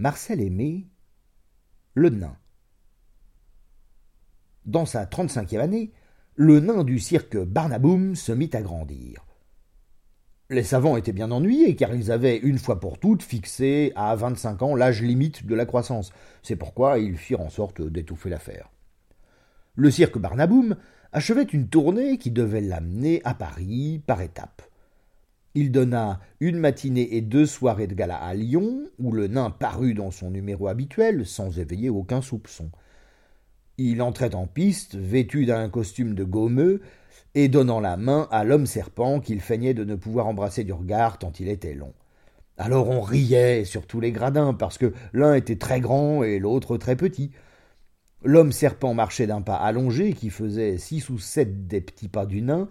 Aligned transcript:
Marcel 0.00 0.40
Aimé, 0.40 0.86
le 1.94 2.10
nain. 2.10 2.36
Dans 4.64 4.86
sa 4.86 5.06
trente-cinquième 5.06 5.60
année, 5.60 5.90
le 6.36 6.60
nain 6.60 6.84
du 6.84 7.00
cirque 7.00 7.36
Barnaboum 7.36 8.14
se 8.14 8.30
mit 8.30 8.50
à 8.52 8.62
grandir. 8.62 9.26
Les 10.50 10.62
savants 10.62 10.96
étaient 10.96 11.12
bien 11.12 11.32
ennuyés, 11.32 11.74
car 11.74 11.92
ils 11.96 12.12
avaient 12.12 12.36
une 12.36 12.60
fois 12.60 12.78
pour 12.78 13.00
toutes 13.00 13.24
fixé 13.24 13.92
à 13.96 14.14
vingt-cinq 14.14 14.62
ans 14.62 14.76
l'âge 14.76 15.02
limite 15.02 15.44
de 15.44 15.56
la 15.56 15.66
croissance. 15.66 16.12
C'est 16.44 16.54
pourquoi 16.54 17.00
ils 17.00 17.16
firent 17.18 17.40
en 17.40 17.50
sorte 17.50 17.82
d'étouffer 17.82 18.30
l'affaire. 18.30 18.70
Le 19.74 19.90
cirque 19.90 20.18
Barnaboum 20.18 20.76
achevait 21.10 21.42
une 21.42 21.68
tournée 21.68 22.18
qui 22.18 22.30
devait 22.30 22.60
l'amener 22.60 23.20
à 23.24 23.34
Paris 23.34 24.00
par 24.06 24.22
étapes. 24.22 24.62
Il 25.58 25.72
donna 25.72 26.20
une 26.38 26.56
matinée 26.60 27.16
et 27.16 27.20
deux 27.20 27.44
soirées 27.44 27.88
de 27.88 27.94
gala 27.94 28.16
à 28.16 28.32
Lyon, 28.32 28.84
où 29.00 29.10
le 29.10 29.26
nain 29.26 29.50
parut 29.50 29.92
dans 29.92 30.12
son 30.12 30.30
numéro 30.30 30.68
habituel, 30.68 31.26
sans 31.26 31.58
éveiller 31.58 31.90
aucun 31.90 32.22
soupçon. 32.22 32.70
Il 33.76 34.00
entrait 34.00 34.36
en 34.36 34.46
piste, 34.46 34.94
vêtu 34.94 35.46
d'un 35.46 35.68
costume 35.68 36.14
de 36.14 36.22
gommeux, 36.22 36.80
et 37.34 37.48
donnant 37.48 37.80
la 37.80 37.96
main 37.96 38.28
à 38.30 38.44
l'homme 38.44 38.66
serpent 38.66 39.18
qu'il 39.18 39.40
feignait 39.40 39.74
de 39.74 39.82
ne 39.82 39.96
pouvoir 39.96 40.28
embrasser 40.28 40.62
du 40.62 40.72
regard 40.72 41.18
tant 41.18 41.32
il 41.40 41.48
était 41.48 41.74
long. 41.74 41.92
Alors 42.56 42.88
on 42.88 43.00
riait 43.00 43.64
sur 43.64 43.84
tous 43.84 43.98
les 43.98 44.12
gradins, 44.12 44.54
parce 44.54 44.78
que 44.78 44.92
l'un 45.12 45.34
était 45.34 45.58
très 45.58 45.80
grand 45.80 46.22
et 46.22 46.38
l'autre 46.38 46.76
très 46.76 46.94
petit. 46.94 47.32
L'homme 48.22 48.52
serpent 48.52 48.94
marchait 48.94 49.26
d'un 49.26 49.42
pas 49.42 49.56
allongé 49.56 50.12
qui 50.12 50.30
faisait 50.30 50.78
six 50.78 51.10
ou 51.10 51.18
sept 51.18 51.66
des 51.66 51.80
petits 51.80 52.06
pas 52.06 52.26
du 52.26 52.42
nain, 52.42 52.68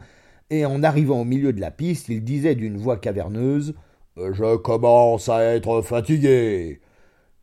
et 0.49 0.65
en 0.65 0.83
arrivant 0.83 1.21
au 1.21 1.25
milieu 1.25 1.53
de 1.53 1.61
la 1.61 1.71
piste, 1.71 2.09
il 2.09 2.23
disait 2.23 2.55
d'une 2.55 2.77
voix 2.77 2.97
caverneuse 2.97 3.73
Je 4.17 4.55
commence 4.57 5.29
à 5.29 5.43
être 5.43 5.81
fatigué. 5.81 6.81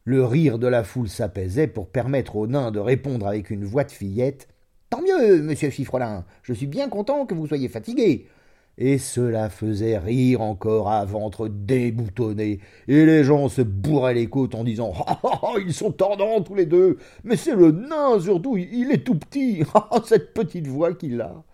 Le 0.05 0.25
rire 0.25 0.59
de 0.59 0.67
la 0.67 0.85
foule 0.85 1.09
s'apaisait 1.09 1.67
pour 1.67 1.89
permettre 1.89 2.37
au 2.37 2.47
nain 2.47 2.71
de 2.71 2.79
répondre 2.79 3.27
avec 3.27 3.51
une 3.51 3.65
voix 3.65 3.85
de 3.85 3.93
fillette 3.93 4.49
Tant 4.91 5.03
mieux, 5.03 5.43
monsieur 5.43 5.71
Chiffrelin, 5.71 6.25
je 6.43 6.53
suis 6.53 6.67
bien 6.67 6.89
content 6.89 7.27
que 7.27 7.35
vous 7.35 7.47
soyez 7.47 7.69
fatigué. 7.69 8.29
Et 8.77 8.99
cela 8.99 9.51
faisait 9.51 9.99
rire 9.99 10.41
encore 10.41 10.91
à 10.91 11.05
ventre 11.05 11.49
déboutonné, 11.49 12.59
et 12.89 13.07
les 13.07 13.23
gens 13.23 13.49
se 13.49 13.63
bourraient 13.63 14.15
les 14.15 14.27
côtes 14.27 14.55
en 14.55 14.65
disant 14.65 14.93
Ah 15.07 15.21
ah 15.23 15.41
ah, 15.43 15.53
ils 15.65 15.73
sont 15.73 15.93
tordants 15.93 16.43
tous 16.43 16.57
les 16.57 16.67
deux, 16.67 16.99
mais 17.23 17.37
c'est 17.37 17.55
le 17.55 17.71
nain 17.71 18.19
surtout, 18.21 18.57
il 18.57 18.91
est 18.91 19.05
tout 19.05 19.15
petit, 19.15 19.63
ah 19.75 20.01
cette 20.05 20.35
petite 20.35 20.67
voix 20.67 20.93
qu'il 20.93 21.21
a. 21.21 21.45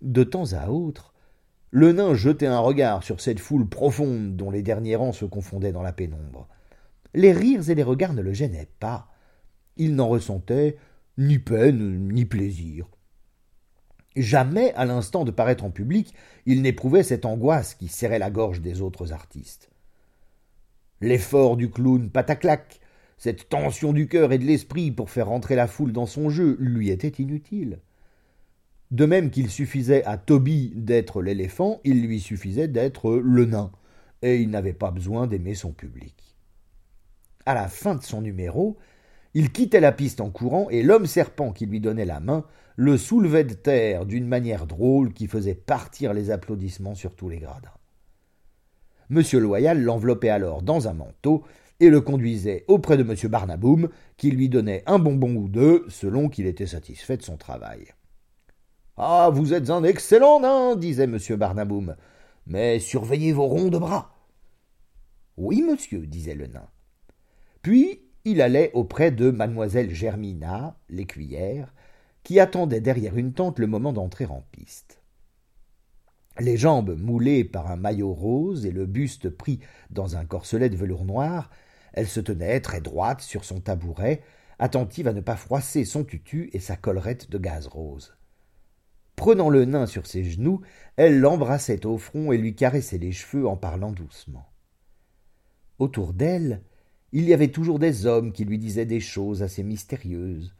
De 0.00 0.22
temps 0.22 0.52
à 0.52 0.68
autre, 0.68 1.12
le 1.70 1.92
nain 1.92 2.14
jetait 2.14 2.46
un 2.46 2.60
regard 2.60 3.02
sur 3.02 3.20
cette 3.20 3.40
foule 3.40 3.68
profonde 3.68 4.36
dont 4.36 4.50
les 4.50 4.62
derniers 4.62 4.96
rangs 4.96 5.12
se 5.12 5.24
confondaient 5.24 5.72
dans 5.72 5.82
la 5.82 5.92
pénombre. 5.92 6.48
Les 7.14 7.32
rires 7.32 7.68
et 7.68 7.74
les 7.74 7.82
regards 7.82 8.14
ne 8.14 8.22
le 8.22 8.32
gênaient 8.32 8.68
pas. 8.78 9.08
Il 9.76 9.96
n'en 9.96 10.08
ressentait 10.08 10.76
ni 11.18 11.38
peine 11.38 12.08
ni 12.08 12.24
plaisir. 12.24 12.86
Jamais, 14.16 14.72
à 14.74 14.84
l'instant 14.84 15.24
de 15.24 15.30
paraître 15.30 15.64
en 15.64 15.70
public, 15.70 16.14
il 16.46 16.62
n'éprouvait 16.62 17.02
cette 17.02 17.24
angoisse 17.24 17.74
qui 17.74 17.88
serrait 17.88 18.18
la 18.18 18.30
gorge 18.30 18.60
des 18.60 18.80
autres 18.80 19.12
artistes. 19.12 19.70
L'effort 21.00 21.56
du 21.56 21.70
clown 21.70 22.10
pataclac, 22.10 22.80
cette 23.16 23.48
tension 23.48 23.92
du 23.92 24.08
cœur 24.08 24.32
et 24.32 24.38
de 24.38 24.44
l'esprit 24.44 24.90
pour 24.90 25.10
faire 25.10 25.28
rentrer 25.28 25.56
la 25.56 25.66
foule 25.66 25.92
dans 25.92 26.06
son 26.06 26.30
jeu, 26.30 26.56
lui 26.60 26.90
était 26.90 27.22
inutile. 27.22 27.80
De 28.90 29.04
même 29.04 29.30
qu'il 29.30 29.50
suffisait 29.50 30.04
à 30.04 30.16
Toby 30.16 30.72
d'être 30.74 31.20
l'éléphant, 31.20 31.80
il 31.84 32.02
lui 32.02 32.20
suffisait 32.20 32.68
d'être 32.68 33.16
le 33.16 33.44
nain, 33.44 33.70
et 34.22 34.40
il 34.40 34.48
n'avait 34.48 34.72
pas 34.72 34.90
besoin 34.90 35.26
d'aimer 35.26 35.54
son 35.54 35.72
public. 35.72 36.14
À 37.44 37.54
la 37.54 37.68
fin 37.68 37.94
de 37.94 38.02
son 38.02 38.22
numéro, 38.22 38.78
il 39.34 39.52
quittait 39.52 39.80
la 39.80 39.92
piste 39.92 40.22
en 40.22 40.30
courant, 40.30 40.70
et 40.70 40.82
l'homme 40.82 41.06
serpent 41.06 41.52
qui 41.52 41.66
lui 41.66 41.80
donnait 41.80 42.06
la 42.06 42.20
main 42.20 42.44
le 42.76 42.96
soulevait 42.96 43.44
de 43.44 43.54
terre 43.54 44.06
d'une 44.06 44.26
manière 44.26 44.66
drôle 44.66 45.12
qui 45.12 45.26
faisait 45.26 45.54
partir 45.54 46.14
les 46.14 46.30
applaudissements 46.30 46.94
sur 46.94 47.14
tous 47.14 47.28
les 47.28 47.38
gradins. 47.38 47.72
Monsieur 49.10 49.40
Loyal 49.40 49.82
l'enveloppait 49.82 50.28
alors 50.28 50.62
dans 50.62 50.86
un 50.86 50.94
manteau 50.94 51.42
et 51.80 51.90
le 51.90 52.00
conduisait 52.00 52.64
auprès 52.68 52.96
de 52.96 53.02
Monsieur 53.02 53.28
Barnaboum, 53.28 53.88
qui 54.16 54.30
lui 54.30 54.48
donnait 54.48 54.82
un 54.86 54.98
bonbon 54.98 55.34
ou 55.34 55.48
deux 55.48 55.84
selon 55.88 56.28
qu'il 56.28 56.46
était 56.46 56.66
satisfait 56.66 57.16
de 57.16 57.22
son 57.22 57.36
travail. 57.36 57.86
Ah, 59.00 59.30
vous 59.32 59.54
êtes 59.54 59.70
un 59.70 59.84
excellent 59.84 60.40
nain, 60.40 60.74
disait 60.74 61.04
M. 61.04 61.18
Barnaboum, 61.36 61.94
mais 62.48 62.80
surveillez 62.80 63.32
vos 63.32 63.46
ronds 63.46 63.68
de 63.68 63.78
bras. 63.78 64.12
Oui, 65.36 65.62
monsieur, 65.62 66.04
disait 66.04 66.34
le 66.34 66.48
nain. 66.48 66.66
Puis 67.62 68.02
il 68.24 68.42
allait 68.42 68.72
auprès 68.74 69.12
de 69.12 69.30
mademoiselle 69.30 69.94
Germina, 69.94 70.76
l'écuyère, 70.88 71.72
qui 72.24 72.40
attendait 72.40 72.80
derrière 72.80 73.16
une 73.16 73.34
tente 73.34 73.60
le 73.60 73.68
moment 73.68 73.92
d'entrer 73.92 74.26
en 74.26 74.42
piste. 74.50 75.00
Les 76.40 76.56
jambes 76.56 76.98
moulées 76.98 77.44
par 77.44 77.70
un 77.70 77.76
maillot 77.76 78.12
rose 78.12 78.66
et 78.66 78.72
le 78.72 78.84
buste 78.84 79.30
pris 79.30 79.60
dans 79.90 80.16
un 80.16 80.24
corselet 80.24 80.70
de 80.70 80.76
velours 80.76 81.04
noir, 81.04 81.50
elle 81.92 82.08
se 82.08 82.18
tenait 82.18 82.58
très 82.58 82.80
droite 82.80 83.20
sur 83.20 83.44
son 83.44 83.60
tabouret, 83.60 84.22
attentive 84.58 85.06
à 85.06 85.12
ne 85.12 85.20
pas 85.20 85.36
froisser 85.36 85.84
son 85.84 86.02
tutu 86.02 86.50
et 86.52 86.58
sa 86.58 86.74
collerette 86.74 87.30
de 87.30 87.38
gaz 87.38 87.68
rose. 87.68 88.18
Prenant 89.18 89.50
le 89.50 89.64
nain 89.64 89.86
sur 89.86 90.06
ses 90.06 90.22
genoux, 90.22 90.60
elle 90.94 91.18
l'embrassait 91.18 91.84
au 91.86 91.98
front 91.98 92.30
et 92.30 92.38
lui 92.38 92.54
caressait 92.54 92.98
les 92.98 93.10
cheveux 93.10 93.48
en 93.48 93.56
parlant 93.56 93.90
doucement. 93.90 94.46
Autour 95.80 96.12
d'elle, 96.12 96.62
il 97.10 97.24
y 97.24 97.34
avait 97.34 97.48
toujours 97.48 97.80
des 97.80 98.06
hommes 98.06 98.30
qui 98.30 98.44
lui 98.44 98.58
disaient 98.58 98.86
des 98.86 99.00
choses 99.00 99.42
assez 99.42 99.64
mystérieuses. 99.64 100.54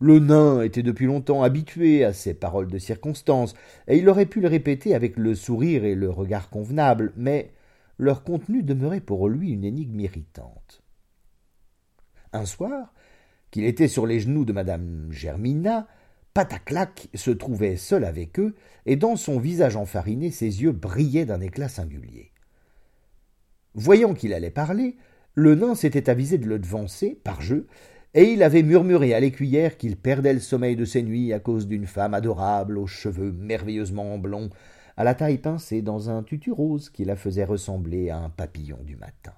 Le 0.00 0.20
nain 0.20 0.62
était 0.62 0.82
depuis 0.82 1.04
longtemps 1.04 1.42
habitué 1.42 2.02
à 2.02 2.14
ces 2.14 2.32
paroles 2.32 2.68
de 2.68 2.78
circonstance, 2.78 3.54
et 3.88 3.98
il 3.98 4.08
aurait 4.08 4.24
pu 4.24 4.40
le 4.40 4.48
répéter 4.48 4.94
avec 4.94 5.18
le 5.18 5.34
sourire 5.34 5.84
et 5.84 5.94
le 5.94 6.08
regard 6.08 6.48
convenables, 6.48 7.12
mais 7.14 7.52
leur 7.98 8.24
contenu 8.24 8.62
demeurait 8.62 9.02
pour 9.02 9.28
lui 9.28 9.50
une 9.50 9.64
énigme 9.64 10.00
irritante. 10.00 10.82
Un 12.32 12.46
soir, 12.46 12.94
qu'il 13.50 13.64
était 13.64 13.86
sur 13.86 14.06
les 14.06 14.18
genoux 14.18 14.46
de 14.46 14.54
madame 14.54 15.08
Germina, 15.10 15.86
Pataclac 16.38 17.08
se 17.14 17.32
trouvait 17.32 17.74
seul 17.74 18.04
avec 18.04 18.38
eux, 18.38 18.54
et 18.86 18.94
dans 18.94 19.16
son 19.16 19.40
visage 19.40 19.74
enfariné 19.74 20.30
ses 20.30 20.62
yeux 20.62 20.70
brillaient 20.70 21.24
d'un 21.24 21.40
éclat 21.40 21.68
singulier. 21.68 22.30
Voyant 23.74 24.14
qu'il 24.14 24.32
allait 24.32 24.52
parler, 24.52 24.98
le 25.34 25.56
nain 25.56 25.74
s'était 25.74 26.08
avisé 26.08 26.38
de 26.38 26.46
le 26.46 26.60
devancer, 26.60 27.18
par 27.24 27.40
jeu, 27.40 27.66
et 28.14 28.22
il 28.22 28.44
avait 28.44 28.62
murmuré 28.62 29.14
à 29.14 29.18
l'écuyère 29.18 29.76
qu'il 29.78 29.96
perdait 29.96 30.32
le 30.32 30.38
sommeil 30.38 30.76
de 30.76 30.84
ses 30.84 31.02
nuits 31.02 31.32
à 31.32 31.40
cause 31.40 31.66
d'une 31.66 31.88
femme 31.88 32.14
adorable 32.14 32.78
aux 32.78 32.86
cheveux 32.86 33.32
merveilleusement 33.32 34.16
blonds, 34.16 34.50
à 34.96 35.02
la 35.02 35.16
taille 35.16 35.38
pincée 35.38 35.82
dans 35.82 36.08
un 36.08 36.22
tutu 36.22 36.52
rose 36.52 36.88
qui 36.88 37.04
la 37.04 37.16
faisait 37.16 37.42
ressembler 37.42 38.10
à 38.10 38.18
un 38.18 38.30
papillon 38.30 38.78
du 38.84 38.94
matin. 38.94 39.34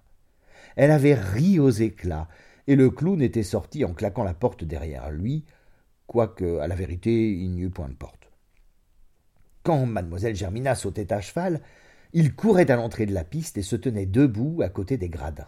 Elle 0.77 0.91
avait 0.91 1.15
ri 1.15 1.61
aux 1.61 1.71
éclats, 1.71 2.29
et 2.67 2.77
le 2.77 2.91
clown 2.91 3.23
était 3.23 3.43
sorti 3.43 3.87
en 3.87 3.95
claquant 3.95 4.23
la 4.23 4.35
porte 4.35 4.65
derrière 4.65 5.11
lui, 5.11 5.47
quoique, 6.11 6.59
à 6.59 6.67
la 6.67 6.75
vérité, 6.75 7.31
il 7.31 7.53
n'y 7.53 7.61
eût 7.61 7.71
point 7.71 7.89
de 7.89 7.95
porte. 7.95 8.33
Quand 9.63 9.87
mademoiselle 9.87 10.35
Germina 10.35 10.75
sautait 10.75 11.13
à 11.13 11.21
cheval, 11.21 11.61
il 12.13 12.35
courait 12.35 12.69
à 12.69 12.75
l'entrée 12.75 13.07
de 13.07 13.15
la 13.15 13.23
piste 13.23 13.59
et 13.59 13.63
se 13.63 13.77
tenait 13.77 14.07
debout 14.07 14.61
à 14.61 14.69
côté 14.69 14.97
des 14.97 15.09
gradins. 15.09 15.47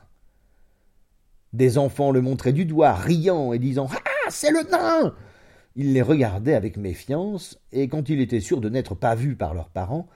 Des 1.53 1.79
enfants 1.79 2.13
le 2.13 2.21
montraient 2.21 2.53
du 2.53 2.65
doigt, 2.65 2.95
riant 2.95 3.53
et 3.53 3.59
disant 3.59 3.89
Ah, 3.91 4.31
c'est 4.31 4.53
le 4.53 4.63
nain 4.71 5.17
Il 5.75 5.95
les 5.95 6.01
regardait 6.01 6.55
avec 6.55 6.77
méfiance, 6.77 7.59
et 7.73 7.89
quand 7.89 8.09
il 8.09 8.21
était 8.21 8.39
sûr 8.39 8.61
de 8.61 8.69
n'être 8.69 8.95
pas 8.95 9.17
vu 9.17 9.35
par 9.35 9.55
leurs 9.55 9.71
parents, 9.71 10.07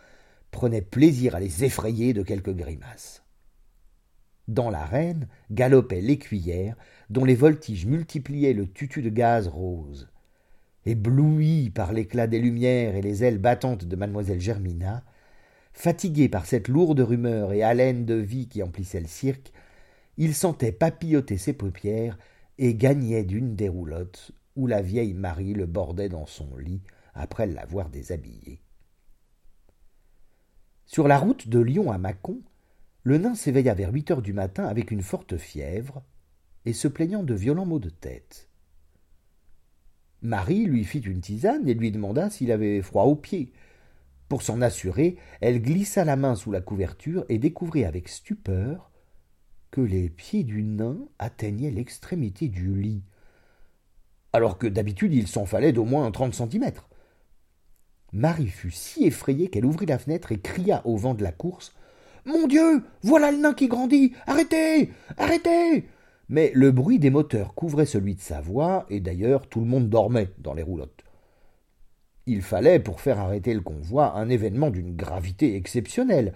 prenait 0.53 0.81
plaisir 0.81 1.35
à 1.35 1.41
les 1.41 1.65
effrayer 1.65 2.13
de 2.13 2.23
quelques 2.23 2.55
grimaces. 2.55 3.25
Dans 4.47 4.71
l'arène 4.71 5.27
galopait 5.51 6.01
l'écuyère, 6.01 6.77
dont 7.11 7.25
les 7.25 7.35
voltiges 7.35 7.85
multipliaient 7.87 8.53
le 8.53 8.69
tutu 8.69 9.03
de 9.03 9.11
gaz 9.11 9.49
rose. 9.49 10.09
Ébloui 10.87 11.71
par 11.71 11.93
l'éclat 11.93 12.29
des 12.29 12.39
lumières 12.39 12.95
et 12.95 13.03
les 13.03 13.25
ailes 13.25 13.39
battantes 13.39 13.85
de 13.85 13.97
mademoiselle 13.97 14.41
Germina, 14.41 15.03
fatigué 15.73 16.29
par 16.29 16.47
cette 16.47 16.69
lourde 16.69 17.01
rumeur 17.01 17.53
et 17.53 17.65
haleine 17.65 18.07
de 18.07 18.15
vie 18.15 18.49
qui 18.49 18.63
emplissait 18.63 19.01
le 19.01 19.09
cirque, 19.09 19.53
il 20.17 20.33
sentait 20.33 20.71
papilloter 20.71 21.39
ses 21.39 21.53
paupières 21.53 22.17
et 22.59 22.75
gagnait 22.75 23.25
d'une 23.25 23.57
des 23.57 23.69
roulottes 23.69 24.31
où 24.55 24.69
la 24.69 24.81
vieille 24.81 25.13
Marie 25.13 25.55
le 25.55 25.67
bordait 25.67 26.09
dans 26.09 26.25
son 26.25 26.57
lit 26.57 26.81
après 27.15 27.47
l'avoir 27.47 27.91
déshabillé. 27.91 28.63
Sur 30.87 31.09
la 31.09 31.19
route 31.19 31.49
de 31.49 31.59
Lyon 31.59 31.91
à 31.91 31.99
Mâcon, 31.99 32.41
le 33.03 33.19
nain 33.19 33.35
s'éveilla 33.35 33.75
vers 33.75 33.93
huit 33.93 34.11
heures 34.13 34.23
du 34.23 34.33
matin 34.33 34.65
avec 34.67 34.93
une 34.93 35.03
forte 35.03 35.37
fièvre 35.37 36.05
et 36.65 36.73
se 36.73 36.87
plaignant 36.87 37.25
de 37.25 37.35
violents 37.35 37.67
maux 37.67 37.81
de 37.81 37.91
tête. 37.91 38.49
Marie 40.23 40.65
lui 40.65 40.85
fit 40.85 41.01
une 41.01 41.21
tisane 41.21 41.69
et 41.69 41.75
lui 41.75 41.91
demanda 41.91 42.31
s'il 42.31 42.51
avait 42.51 42.83
froid 42.83 43.05
aux 43.05 43.17
pieds. 43.17 43.53
Pour 44.29 44.43
s'en 44.43 44.61
assurer, 44.61 45.17
elle 45.41 45.63
glissa 45.63 46.05
la 46.05 46.17
main 46.17 46.35
sous 46.35 46.51
la 46.51 46.61
couverture 46.61 47.25
et 47.29 47.39
découvrit 47.39 47.85
avec 47.85 48.09
stupeur 48.09 48.91
que 49.71 49.81
les 49.81 50.09
pieds 50.09 50.43
du 50.43 50.63
nain 50.63 50.97
atteignaient 51.19 51.71
l'extrémité 51.71 52.49
du 52.49 52.75
lit, 52.75 53.03
alors 54.33 54.59
que 54.59 54.67
d'habitude 54.67 55.15
il 55.15 55.29
s'en 55.29 55.47
fallait 55.47 55.73
d'au 55.73 55.85
moins 55.85 56.11
trente 56.11 56.35
centimètres. 56.35 56.89
Marie 58.13 58.49
fut 58.49 58.71
si 58.71 59.05
effrayée 59.05 59.49
qu'elle 59.49 59.67
ouvrit 59.67 59.87
la 59.87 59.99
fenêtre 59.99 60.33
et 60.33 60.41
cria 60.41 60.81
au 60.87 60.97
vent 60.97 61.15
de 61.15 61.23
la 61.23 61.33
course. 61.33 61.75
Mon 62.25 62.47
Dieu. 62.47 62.83
Voilà 63.03 63.31
le 63.31 63.39
nain 63.39 63.55
qui 63.55 63.69
grandit. 63.69 64.13
Arrêtez. 64.27 64.91
Arrêtez. 65.19 65.85
Mais 66.29 66.51
le 66.55 66.73
bruit 66.73 66.99
des 66.99 67.11
moteurs 67.11 67.55
couvrait 67.55 67.87
celui 67.87 68.15
de 68.15 68.21
sa 68.21 68.41
voix, 68.41 68.87
et 68.91 69.01
d'ailleurs 69.01 69.49
tout 69.49 69.61
le 69.61 69.67
monde 69.67 69.89
dormait 69.89 70.31
dans 70.39 70.55
les 70.55 70.63
roulottes. 70.63 71.05
Il 72.27 72.43
fallait, 72.43 72.81
pour 72.81 73.01
faire 73.01 73.21
arrêter 73.21 73.55
le 73.55 73.61
convoi, 73.61 74.17
un 74.17 74.29
événement 74.29 74.71
d'une 74.71 74.97
gravité 74.97 75.55
exceptionnelle, 75.55 76.35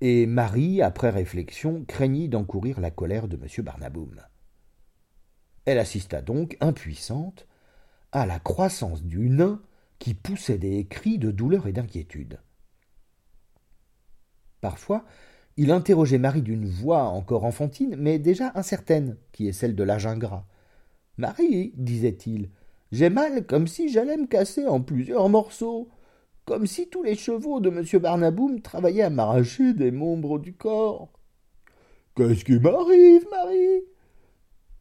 et 0.00 0.26
Marie, 0.26 0.82
après 0.82 1.10
réflexion, 1.10 1.84
craignit 1.84 2.28
d'encourir 2.28 2.80
la 2.80 2.90
colère 2.90 3.28
de 3.28 3.36
M. 3.36 3.64
Barnaboum. 3.64 4.20
Elle 5.64 5.78
assista 5.78 6.20
donc, 6.22 6.56
impuissante, 6.60 7.46
à 8.10 8.26
la 8.26 8.40
croissance 8.40 9.04
du 9.04 9.30
nain 9.30 9.62
qui 10.00 10.14
poussait 10.14 10.58
des 10.58 10.86
cris 10.86 11.18
de 11.18 11.30
douleur 11.30 11.68
et 11.68 11.72
d'inquiétude. 11.72 12.40
Parfois, 14.60 15.04
il 15.56 15.70
interrogeait 15.70 16.18
Marie 16.18 16.42
d'une 16.42 16.66
voix 16.66 17.04
encore 17.04 17.44
enfantine, 17.44 17.96
mais 17.96 18.18
déjà 18.18 18.52
incertaine, 18.54 19.16
qui 19.32 19.48
est 19.48 19.52
celle 19.52 19.74
de 19.74 19.82
l'âge 19.82 20.06
ingrat. 20.06 20.46
Marie, 21.18 21.72
disait-il, 21.76 22.50
j'ai 22.90 23.10
mal 23.10 23.46
comme 23.46 23.66
si 23.66 23.88
j'allais 23.88 24.16
me 24.16 24.26
casser 24.26 24.66
en 24.66 24.80
plusieurs 24.80 25.28
morceaux, 25.28 25.88
comme 26.44 26.66
si 26.66 26.88
tous 26.88 27.02
les 27.02 27.14
chevaux 27.14 27.60
de 27.60 27.68
M. 27.70 27.84
Barnaboum 28.00 28.60
travaillaient 28.60 29.02
à 29.02 29.10
m'arracher 29.10 29.74
des 29.74 29.90
membres 29.90 30.38
du 30.38 30.54
corps. 30.54 31.08
Qu'est-ce 32.14 32.44
qui 32.44 32.58
m'arrive, 32.58 33.26
Marie 33.30 33.82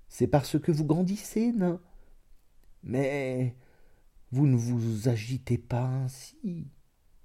C'est 0.09 0.27
parce 0.27 0.59
que 0.59 0.71
vous 0.71 0.85
grandissez, 0.85 1.51
nain. 1.53 1.79
Mais 2.83 3.55
vous 4.31 4.47
ne 4.47 4.55
vous 4.55 5.07
agitez 5.07 5.57
pas 5.57 5.85
ainsi. 5.85 6.67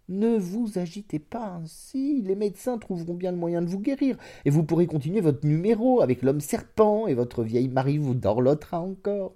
Ne 0.09 0.37
vous 0.39 0.79
agitez 0.79 1.19
pas 1.19 1.47
ainsi. 1.47 2.23
Les 2.23 2.37
médecins 2.37 2.79
trouveront 2.79 3.15
bien 3.15 3.33
le 3.33 3.39
moyen 3.39 3.63
de 3.63 3.69
vous 3.69 3.81
guérir, 3.81 4.17
et 4.45 4.51
vous 4.51 4.63
pourrez 4.63 4.87
continuer 4.87 5.21
votre 5.21 5.47
numéro 5.47 6.01
avec 6.01 6.23
l'homme 6.23 6.41
serpent, 6.41 7.07
et 7.07 7.15
votre 7.15 7.43
vieille 7.43 7.69
Marie 7.69 7.99
vous 7.99 8.15
dorlotera 8.15 8.81
encore. 8.81 9.35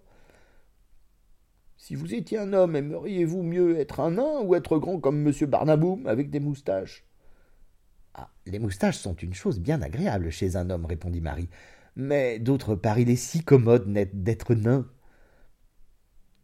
Si 1.76 1.94
vous 1.94 2.14
étiez 2.14 2.38
un 2.38 2.52
homme, 2.52 2.76
aimeriez-vous 2.76 3.42
mieux 3.42 3.78
être 3.78 4.00
un 4.00 4.12
nain 4.12 4.42
ou 4.44 4.54
être 4.54 4.78
grand 4.78 5.00
comme 5.00 5.26
M. 5.26 5.32
Barnaboum 5.48 6.06
avec 6.06 6.30
des 6.30 6.38
moustaches? 6.38 7.04
Ah, 8.14 8.30
les 8.46 8.58
moustaches 8.58 8.98
sont 8.98 9.14
une 9.14 9.34
chose 9.34 9.60
bien 9.60 9.80
agréable 9.82 10.30
chez 10.30 10.56
un 10.56 10.68
homme, 10.68 10.84
répondit 10.84 11.20
Marie. 11.20 11.48
Mais 11.96 12.38
d'autre 12.38 12.74
part, 12.74 12.98
il 12.98 13.08
est 13.10 13.16
si 13.16 13.42
commode 13.42 13.90
d'être 14.12 14.54
nain. 14.54 14.86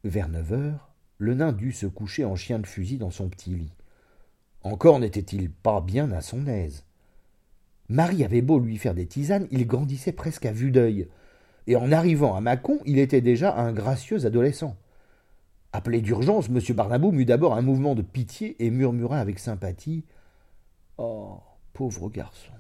Vers 0.05 0.29
neuf 0.29 0.53
heures, 0.53 0.95
le 1.19 1.35
nain 1.35 1.53
dut 1.53 1.73
se 1.73 1.87
coucher 1.87 2.25
en 2.25 2.35
chien 2.35 2.59
de 2.59 2.67
fusil 2.67 2.99
dans 2.99 3.11
son 3.11 3.29
petit 3.29 3.55
lit. 3.55 3.76
Encore 4.67 4.99
n'était-il 4.99 5.49
pas 5.49 5.81
bien 5.81 6.11
à 6.11 6.21
son 6.21 6.49
aise. 6.49 6.83
Marie 7.89 8.25
avait 8.25 8.43
beau 8.43 8.59
lui 8.59 8.79
faire 8.79 8.95
des 8.95 9.07
tisanes, 9.07 9.47
il 9.53 9.65
grandissait 9.65 10.11
presque 10.11 10.45
à 10.45 10.51
vue 10.51 10.73
d'œil, 10.73 11.07
et 11.69 11.77
en 11.77 11.93
arrivant 11.93 12.35
à 12.35 12.41
Mâcon, 12.41 12.81
il 12.85 12.99
était 12.99 13.21
déjà 13.21 13.57
un 13.57 13.73
gracieux 13.73 14.27
adolescent. 14.27 14.77
Appelé 15.73 16.01
d'urgence, 16.01 16.49
M. 16.49 16.59
Barnaboum 16.75 17.21
eut 17.21 17.25
d'abord 17.25 17.55
un 17.55 17.63
mouvement 17.63 17.95
de 17.95 18.03
pitié 18.03 18.57
et 18.59 18.71
murmura 18.71 19.21
avec 19.21 19.39
sympathie 19.39 20.05
Oh, 20.99 21.39
pauvre 21.73 22.11
garçon. 22.11 22.53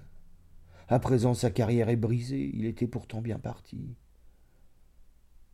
À 0.86 1.00
présent 1.00 1.34
sa 1.34 1.50
carrière 1.50 1.88
est 1.88 1.96
brisée, 1.96 2.52
il 2.54 2.66
était 2.66 2.86
pourtant 2.86 3.20
bien 3.20 3.40
parti. 3.40 3.96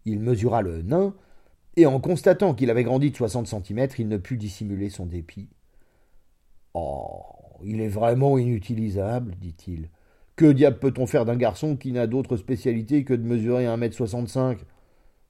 Il 0.04 0.20
mesura 0.20 0.60
le 0.60 0.82
nain, 0.82 1.14
et 1.76 1.86
en 1.86 1.98
constatant 1.98 2.52
qu'il 2.52 2.68
avait 2.68 2.84
grandi 2.84 3.10
de 3.10 3.16
soixante 3.16 3.46
centimètres, 3.46 4.00
il 4.00 4.08
ne 4.08 4.18
put 4.18 4.36
dissimuler 4.36 4.90
son 4.90 5.06
dépit. 5.06 5.48
Oh, 6.74 7.22
il 7.62 7.80
est 7.80 7.88
vraiment 7.88 8.38
inutilisable, 8.38 9.34
dit-il. 9.40 9.88
Que 10.36 10.50
diable 10.50 10.78
peut-on 10.78 11.06
faire 11.06 11.24
d'un 11.24 11.36
garçon 11.36 11.76
qui 11.76 11.92
n'a 11.92 12.06
d'autre 12.06 12.36
spécialité 12.36 13.04
que 13.04 13.14
de 13.14 13.22
mesurer 13.22 13.66
un 13.66 13.76
mètre 13.76 13.96
soixante-cinq? 13.96 14.58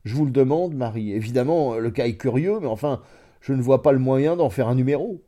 Je 0.05 0.15
vous 0.15 0.25
le 0.25 0.31
demande, 0.31 0.75
Marie. 0.75 1.13
Évidemment, 1.13 1.77
le 1.77 1.91
cas 1.91 2.07
est 2.07 2.17
curieux, 2.17 2.59
mais 2.61 2.67
enfin, 2.67 3.03
je 3.41 3.53
ne 3.53 3.63
vois 3.63 3.83
pas 3.83 3.93
le 3.93 3.99
moyen 3.99 4.37
d'en 4.37 4.51
faire 4.51 4.69
un 4.69 4.75
numéro. 4.75 5.23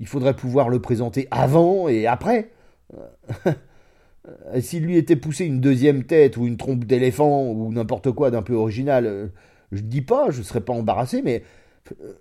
Il 0.00 0.06
faudrait 0.06 0.34
pouvoir 0.34 0.68
le 0.68 0.80
présenter 0.80 1.28
avant 1.30 1.88
et 1.88 2.06
après. 2.06 2.50
S'il 4.60 4.84
lui 4.84 4.96
était 4.96 5.16
poussé 5.16 5.44
une 5.44 5.60
deuxième 5.60 6.04
tête 6.04 6.36
ou 6.36 6.46
une 6.46 6.56
trompe 6.56 6.84
d'éléphant 6.84 7.44
ou 7.44 7.72
n'importe 7.72 8.12
quoi 8.12 8.30
d'un 8.30 8.42
peu 8.42 8.54
original, 8.54 9.06
euh, 9.06 9.26
je 9.72 9.80
dis 9.80 10.02
pas, 10.02 10.30
je 10.30 10.38
ne 10.38 10.44
serais 10.44 10.60
pas 10.60 10.72
embarrassé, 10.72 11.22
mais 11.22 11.42
euh, 11.42 11.61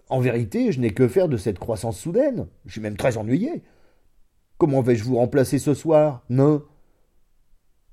en 0.10 0.20
vérité, 0.20 0.72
je 0.72 0.80
n'ai 0.80 0.92
que 0.92 1.08
faire 1.08 1.28
de 1.28 1.38
cette 1.38 1.60
croissance 1.60 2.00
soudaine. 2.00 2.48
Je 2.66 2.74
suis 2.74 2.82
même 2.82 2.98
très 2.98 3.18
ennuyé. 3.18 3.64
Comment 4.58 4.82
vais-je 4.82 5.04
vous 5.04 5.18
remplacer 5.18 5.60
ce 5.60 5.74
soir 5.74 6.24
Non. 6.30 6.64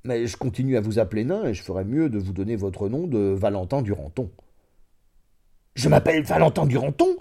Mais 0.04 0.26
je 0.26 0.36
continue 0.36 0.76
à 0.76 0.80
vous 0.80 0.98
appeler 0.98 1.24
nain 1.24 1.44
et 1.44 1.54
je 1.54 1.62
ferais 1.62 1.84
mieux 1.84 2.08
de 2.08 2.18
vous 2.18 2.32
donner 2.32 2.56
votre 2.56 2.88
nom 2.88 3.06
de 3.06 3.18
Valentin 3.18 3.82
Duranton. 3.82 4.30
Je 5.74 5.88
m'appelle 5.88 6.22
Valentin 6.24 6.66
Duranton? 6.66 7.16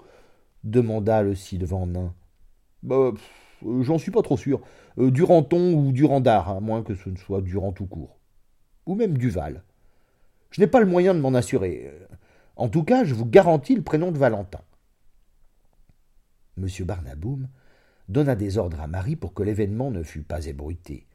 demanda 0.64 1.22
le 1.22 1.34
ci 1.34 1.58
devant 1.58 1.86
nain. 1.86 2.12
Bah, 2.82 3.12
j'en 3.80 3.98
suis 3.98 4.10
pas 4.10 4.22
trop 4.22 4.36
sûr. 4.36 4.60
Euh, 4.98 5.10
Duranton 5.10 5.74
ou 5.74 5.92
Durandard, 5.92 6.48
à 6.48 6.60
moins 6.60 6.82
que 6.82 6.94
ce 6.94 7.08
ne 7.08 7.16
soit 7.16 7.40
Durand 7.40 7.72
tout 7.72 7.86
court. 7.86 8.18
Ou 8.86 8.94
même 8.94 9.16
Duval. 9.16 9.62
Je 10.50 10.60
n'ai 10.60 10.66
pas 10.66 10.80
le 10.80 10.86
moyen 10.86 11.14
de 11.14 11.20
m'en 11.20 11.34
assurer. 11.34 11.92
En 12.58 12.68
tout 12.68 12.82
cas, 12.82 13.04
je 13.04 13.14
vous 13.14 13.24
garantis 13.24 13.76
le 13.76 13.82
prénom 13.82 14.10
de 14.10 14.18
Valentin. 14.18 14.60
M. 16.58 16.66
Barnaboum 16.80 17.48
donna 18.08 18.34
des 18.34 18.58
ordres 18.58 18.80
à 18.80 18.88
Marie 18.88 19.16
pour 19.16 19.32
que 19.32 19.44
l'événement 19.44 19.90
ne 19.92 20.02
fût 20.02 20.22
pas 20.22 20.44
ébruité. 20.46 21.06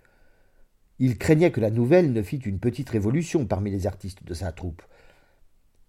Il 0.99 1.17
craignait 1.17 1.51
que 1.51 1.59
la 1.59 1.69
nouvelle 1.69 2.13
ne 2.13 2.21
fît 2.21 2.37
une 2.37 2.59
petite 2.59 2.89
révolution 2.89 3.45
parmi 3.45 3.71
les 3.71 3.87
artistes 3.87 4.23
de 4.23 4.33
sa 4.33 4.51
troupe. 4.53 4.83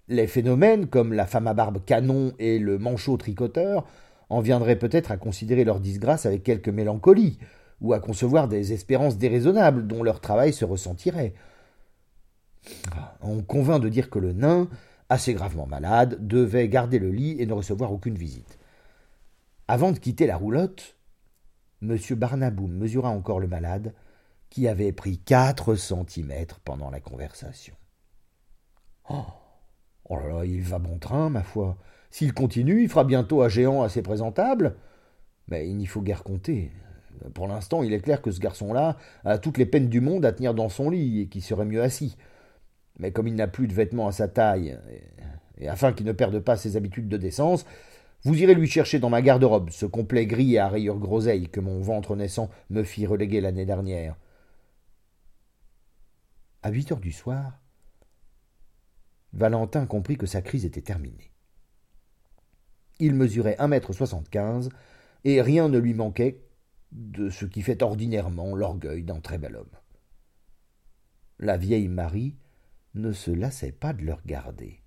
Les 0.08 0.26
phénomènes, 0.26 0.88
comme 0.88 1.12
la 1.12 1.26
femme 1.26 1.46
à 1.46 1.54
barbe 1.54 1.84
canon 1.84 2.32
et 2.38 2.58
le 2.58 2.78
manchot 2.78 3.16
tricoteur, 3.16 3.86
en 4.30 4.40
viendraient 4.40 4.78
peut-être 4.78 5.12
à 5.12 5.18
considérer 5.18 5.64
leur 5.64 5.78
disgrâce 5.78 6.26
avec 6.26 6.42
quelque 6.42 6.70
mélancolie, 6.70 7.38
ou 7.80 7.92
à 7.92 8.00
concevoir 8.00 8.48
des 8.48 8.72
espérances 8.72 9.18
déraisonnables 9.18 9.86
dont 9.86 10.02
leur 10.02 10.20
travail 10.20 10.52
se 10.52 10.64
ressentirait. 10.64 11.34
On 13.20 13.42
convint 13.42 13.78
de 13.78 13.88
dire 13.88 14.10
que 14.10 14.18
le 14.18 14.32
nain, 14.32 14.68
assez 15.08 15.34
gravement 15.34 15.66
malade, 15.66 16.26
devait 16.26 16.68
garder 16.68 16.98
le 16.98 17.10
lit 17.10 17.36
et 17.40 17.46
ne 17.46 17.52
recevoir 17.52 17.92
aucune 17.92 18.16
visite. 18.16 18.58
Avant 19.68 19.92
de 19.92 19.98
quitter 19.98 20.26
la 20.26 20.36
roulotte, 20.36 20.96
M. 21.82 21.96
Barnaboum 22.12 22.72
mesura 22.72 23.10
encore 23.10 23.40
le 23.40 23.46
malade, 23.46 23.94
qui 24.50 24.68
avait 24.68 24.92
pris 24.92 25.18
quatre 25.18 25.74
centimètres 25.74 26.60
pendant 26.60 26.90
la 26.90 27.00
conversation. 27.00 27.74
Oh, 29.10 29.24
oh 30.08 30.16
là 30.16 30.28
là, 30.28 30.44
il 30.44 30.62
va 30.62 30.78
bon 30.78 30.98
train, 30.98 31.28
ma 31.28 31.42
foi. 31.42 31.76
S'il 32.10 32.32
continue, 32.32 32.82
il 32.82 32.88
fera 32.88 33.04
bientôt 33.04 33.42
un 33.42 33.48
géant 33.48 33.82
assez 33.82 34.00
présentable. 34.00 34.76
Mais 35.48 35.68
il 35.68 35.76
n'y 35.76 35.86
faut 35.86 36.00
guère 36.00 36.22
compter. 36.22 36.70
Pour 37.34 37.48
l'instant, 37.48 37.82
il 37.82 37.92
est 37.92 38.00
clair 38.00 38.22
que 38.22 38.30
ce 38.30 38.40
garçon-là 38.40 38.96
a 39.24 39.38
toutes 39.38 39.58
les 39.58 39.66
peines 39.66 39.88
du 39.88 40.00
monde 40.00 40.24
à 40.24 40.32
tenir 40.32 40.54
dans 40.54 40.68
son 40.68 40.90
lit 40.90 41.22
et 41.22 41.26
qu'il 41.26 41.42
serait 41.42 41.64
mieux 41.64 41.82
assis. 41.82 42.16
Mais 42.98 43.12
comme 43.12 43.26
il 43.26 43.34
n'a 43.34 43.48
plus 43.48 43.66
de 43.66 43.74
vêtements 43.74 44.06
à 44.06 44.12
sa 44.12 44.28
taille, 44.28 44.78
et, 45.58 45.68
afin 45.68 45.92
qu'il 45.92 46.06
ne 46.06 46.12
perde 46.12 46.38
pas 46.40 46.56
ses 46.56 46.76
habitudes 46.76 47.08
de 47.08 47.16
décence, 47.16 47.64
vous 48.22 48.40
irez 48.40 48.54
lui 48.54 48.68
chercher 48.68 48.98
dans 48.98 49.10
ma 49.10 49.22
garde-robe 49.22 49.70
ce 49.70 49.86
complet 49.86 50.26
gris 50.26 50.58
à 50.58 50.68
rayures 50.68 50.98
groseilles 50.98 51.48
que 51.48 51.60
mon 51.60 51.80
ventre 51.80 52.16
naissant 52.16 52.50
me 52.70 52.82
fit 52.82 53.06
reléguer 53.06 53.40
l'année 53.40 53.66
dernière. 53.66 54.16
À 56.62 56.70
huit 56.70 56.90
heures 56.90 57.00
du 57.00 57.12
soir, 57.12 57.60
Valentin 59.34 59.84
comprit 59.84 60.16
que 60.16 60.26
sa 60.26 60.40
crise 60.40 60.64
était 60.64 60.80
terminée. 60.80 61.32
Il 63.00 63.14
mesurait 63.14 63.56
un 63.58 63.68
mètre 63.68 63.92
soixante-quinze, 63.92 64.70
et 65.24 65.42
rien 65.42 65.68
ne 65.68 65.78
lui 65.78 65.94
manquait 65.94 66.40
de 66.92 67.28
ce 67.28 67.44
qui 67.44 67.62
fait 67.62 67.82
ordinairement 67.82 68.54
l'orgueil 68.54 69.02
d'un 69.02 69.20
très 69.20 69.38
bel 69.38 69.56
homme. 69.56 69.66
La 71.40 71.56
vieille 71.56 71.88
Marie 71.88 72.36
ne 72.94 73.12
se 73.12 73.30
lassait 73.30 73.72
pas 73.72 73.92
de 73.92 74.02
le 74.02 74.14
regarder, 74.14 74.80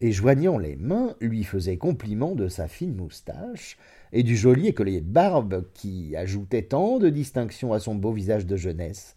et 0.00 0.12
joignant 0.12 0.58
les 0.58 0.76
mains, 0.76 1.16
lui 1.20 1.44
faisait 1.44 1.78
compliment 1.78 2.34
de 2.34 2.48
sa 2.48 2.68
fine 2.68 2.94
moustache 2.94 3.78
et 4.12 4.22
du 4.22 4.36
joli 4.36 4.68
écolier 4.68 5.00
de 5.00 5.08
barbe 5.08 5.64
qui 5.72 6.14
ajoutait 6.16 6.64
tant 6.64 6.98
de 6.98 7.08
distinction 7.08 7.72
à 7.72 7.80
son 7.80 7.94
beau 7.94 8.12
visage 8.12 8.44
de 8.44 8.56
jeunesse 8.56 9.16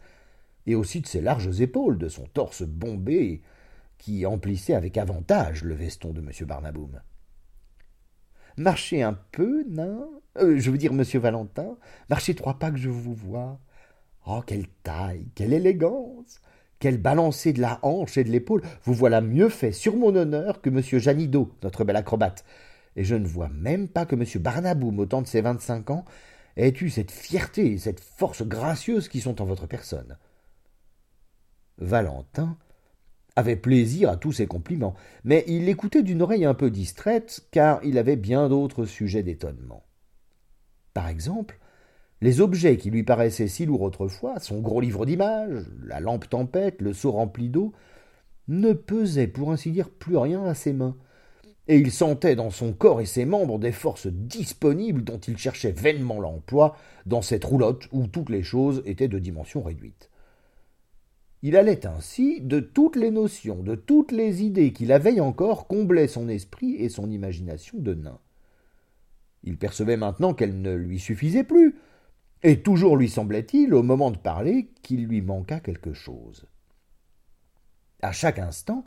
et 0.65 0.75
aussi 0.75 1.01
de 1.01 1.07
ses 1.07 1.19
larges 1.19 1.59
épaules, 1.61 1.97
de 1.97 2.07
son 2.07 2.25
torse 2.27 2.63
bombé, 2.63 3.41
qui 3.97 4.25
emplissait 4.25 4.75
avec 4.75 4.97
avantage 4.97 5.63
le 5.63 5.73
veston 5.73 6.13
de 6.13 6.21
M. 6.21 6.29
Barnaboum. 6.47 7.01
Marchez 8.57 9.01
un 9.01 9.13
peu, 9.13 9.65
nain 9.67 10.07
euh, 10.37 10.57
Je 10.57 10.71
veux 10.71 10.77
dire, 10.77 10.93
monsieur 10.93 11.19
Valentin, 11.19 11.77
marchez 12.09 12.33
trois 12.33 12.59
pas 12.59 12.71
que 12.71 12.77
je 12.77 12.89
vous 12.89 13.13
vois. 13.13 13.59
Oh, 14.25 14.41
quelle 14.45 14.67
taille, 14.83 15.27
quelle 15.35 15.53
élégance 15.53 16.39
quel 16.79 16.97
balancé 16.97 17.53
de 17.53 17.61
la 17.61 17.79
hanche 17.81 18.17
et 18.17 18.23
de 18.23 18.29
l'épaule 18.29 18.61
Vous 18.83 18.93
voilà 18.93 19.21
mieux 19.21 19.49
fait, 19.49 19.71
sur 19.71 19.95
mon 19.95 20.15
honneur, 20.15 20.61
que 20.61 20.69
M. 20.69 20.81
Janido, 20.81 21.51
notre 21.63 21.83
bel 21.83 21.95
acrobate. 21.95 22.45
Et 22.95 23.03
je 23.03 23.15
ne 23.15 23.27
vois 23.27 23.49
même 23.49 23.87
pas 23.87 24.05
que 24.05 24.15
M. 24.15 24.23
Barnaboum, 24.41 24.99
au 24.99 25.05
temps 25.05 25.21
de 25.21 25.27
ses 25.27 25.41
vingt-cinq 25.41 25.89
ans, 25.89 26.05
ait 26.55 26.73
eu 26.81 26.89
cette 26.89 27.11
fierté 27.11 27.73
et 27.73 27.77
cette 27.77 27.99
force 27.99 28.43
gracieuse 28.43 29.09
qui 29.09 29.21
sont 29.21 29.41
en 29.41 29.45
votre 29.45 29.67
personne. 29.67 30.17
Valentin 31.77 32.57
avait 33.35 33.55
plaisir 33.55 34.09
à 34.09 34.17
tous 34.17 34.31
ces 34.31 34.47
compliments, 34.47 34.95
mais 35.23 35.43
il 35.47 35.65
l'écoutait 35.65 36.01
d'une 36.01 36.23
oreille 36.23 36.45
un 36.45 36.55
peu 36.55 36.71
distraite, 36.71 37.47
car 37.51 37.79
il 37.83 37.99
avait 37.99 38.15
bien 38.15 38.49
d'autres 38.49 38.85
sujets 38.85 39.21
d'étonnement. 39.21 39.83
Par 40.95 41.07
exemple, 41.07 41.59
les 42.21 42.41
objets 42.41 42.77
qui 42.77 42.89
lui 42.89 43.03
paraissaient 43.03 43.47
si 43.47 43.65
lourds 43.65 43.83
autrefois, 43.83 44.39
son 44.39 44.59
gros 44.59 44.81
livre 44.81 45.05
d'images, 45.05 45.65
la 45.83 45.99
lampe 45.99 46.29
tempête, 46.29 46.81
le 46.81 46.93
seau 46.93 47.11
rempli 47.11 47.49
d'eau, 47.49 47.73
ne 48.47 48.73
pesaient 48.73 49.27
pour 49.27 49.51
ainsi 49.51 49.71
dire 49.71 49.89
plus 49.89 50.17
rien 50.17 50.43
à 50.45 50.53
ses 50.53 50.73
mains, 50.73 50.97
et 51.67 51.77
il 51.77 51.91
sentait 51.91 52.35
dans 52.35 52.49
son 52.49 52.71
corps 52.73 53.01
et 53.01 53.05
ses 53.05 53.25
membres 53.25 53.59
des 53.59 53.73
forces 53.73 54.07
disponibles 54.07 55.03
dont 55.03 55.19
il 55.19 55.37
cherchait 55.37 55.71
vainement 55.71 56.19
l'emploi 56.19 56.77
dans 57.05 57.21
cette 57.21 57.43
roulotte 57.43 57.87
où 57.91 58.07
toutes 58.07 58.29
les 58.29 58.43
choses 58.43 58.81
étaient 58.85 59.09
de 59.09 59.19
dimension 59.19 59.61
réduite. 59.61 60.09
Il 61.43 61.55
allait 61.55 61.85
ainsi 61.85 62.41
de 62.41 62.59
toutes 62.59 62.95
les 62.95 63.11
notions, 63.11 63.61
de 63.61 63.75
toutes 63.75 64.11
les 64.11 64.43
idées 64.43 64.73
qui 64.73 64.85
la 64.85 64.97
veille 64.97 65.21
encore 65.21 65.67
comblaient 65.67 66.07
son 66.07 66.29
esprit 66.29 66.75
et 66.75 66.89
son 66.89 67.11
imagination 67.11 67.77
de 67.77 67.93
nain. 67.93 68.19
Il 69.43 69.57
percevait 69.57 69.97
maintenant 69.97 70.33
qu'elles 70.33 70.59
ne 70.59 70.73
lui 70.73 70.99
suffisaient 70.99 71.43
plus, 71.43 71.75
et 72.43 72.61
toujours 72.61 72.97
lui 72.97 73.09
semblait-il, 73.09 73.73
au 73.73 73.83
moment 73.83 74.11
de 74.11 74.17
parler, 74.17 74.69
qu'il 74.83 75.05
lui 75.05 75.21
manqua 75.21 75.59
quelque 75.59 75.93
chose. 75.93 76.45
À 78.01 78.11
chaque 78.11 78.39
instant, 78.39 78.85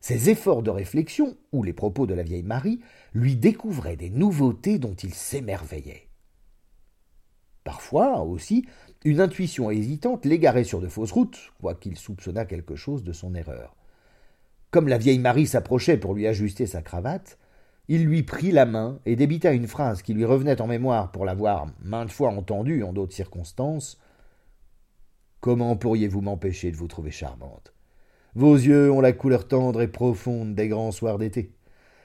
ses 0.00 0.30
efforts 0.30 0.62
de 0.62 0.70
réflexion, 0.70 1.36
ou 1.52 1.62
les 1.62 1.72
propos 1.72 2.06
de 2.06 2.14
la 2.14 2.22
vieille 2.22 2.42
Marie, 2.42 2.80
lui 3.12 3.36
découvraient 3.36 3.96
des 3.96 4.10
nouveautés 4.10 4.78
dont 4.78 4.94
il 4.94 5.12
s'émerveillait. 5.12 6.08
Parfois, 7.64 8.22
aussi, 8.22 8.64
une 9.04 9.20
intuition 9.20 9.70
hésitante 9.70 10.24
l'égarait 10.24 10.64
sur 10.64 10.80
de 10.80 10.88
fausses 10.88 11.12
routes, 11.12 11.52
quoiqu'il 11.60 11.96
soupçonnât 11.96 12.44
quelque 12.44 12.76
chose 12.76 13.02
de 13.02 13.12
son 13.12 13.34
erreur. 13.34 13.74
Comme 14.70 14.88
la 14.88 14.98
vieille 14.98 15.18
Marie 15.18 15.46
s'approchait 15.46 15.96
pour 15.96 16.14
lui 16.14 16.26
ajuster 16.26 16.66
sa 16.66 16.82
cravate, 16.82 17.38
il 17.88 18.04
lui 18.04 18.22
prit 18.22 18.50
la 18.50 18.66
main 18.66 18.98
et 19.06 19.16
débita 19.16 19.52
une 19.52 19.68
phrase 19.68 20.02
qui 20.02 20.14
lui 20.14 20.24
revenait 20.24 20.60
en 20.60 20.66
mémoire 20.66 21.12
pour 21.12 21.24
l'avoir 21.24 21.66
maintes 21.82 22.10
fois 22.10 22.30
entendue 22.30 22.82
en 22.82 22.92
d'autres 22.92 23.14
circonstances. 23.14 24.00
Comment 25.40 25.76
pourriez-vous 25.76 26.20
m'empêcher 26.20 26.70
de 26.70 26.76
vous 26.76 26.88
trouver 26.88 27.12
charmante? 27.12 27.72
Vos 28.34 28.54
yeux 28.54 28.90
ont 28.90 29.00
la 29.00 29.12
couleur 29.12 29.46
tendre 29.46 29.80
et 29.80 29.88
profonde 29.88 30.54
des 30.54 30.68
grands 30.68 30.92
soirs 30.92 31.18
d'été. 31.18 31.52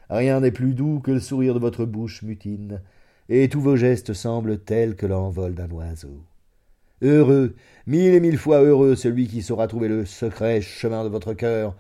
Rien 0.09 0.41
n'est 0.41 0.51
plus 0.51 0.73
doux 0.73 0.99
que 0.99 1.11
le 1.11 1.19
sourire 1.19 1.53
de 1.53 1.59
votre 1.59 1.85
bouche 1.85 2.21
mutine, 2.21 2.81
et 3.29 3.49
tous 3.49 3.61
vos 3.61 3.75
gestes 3.75 4.13
semblent 4.13 4.59
tels 4.59 4.95
que 4.95 5.05
l'envol 5.05 5.55
d'un 5.55 5.71
oiseau. 5.71 6.21
Heureux, 7.01 7.55
mille 7.87 8.13
et 8.13 8.19
mille 8.19 8.37
fois 8.37 8.61
heureux 8.61 8.95
celui 8.95 9.27
qui 9.27 9.41
saura 9.41 9.67
trouver 9.67 9.87
le 9.87 10.05
secret 10.05 10.61
chemin 10.61 11.03
de 11.03 11.09
votre 11.09 11.33
cœur, 11.33 11.75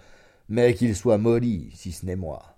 mais 0.49 0.73
qu'il 0.73 0.95
soit 0.95 1.17
maudit 1.17 1.69
si 1.73 1.91
ce 1.91 2.05
n'est 2.05 2.15
moi. 2.15 2.50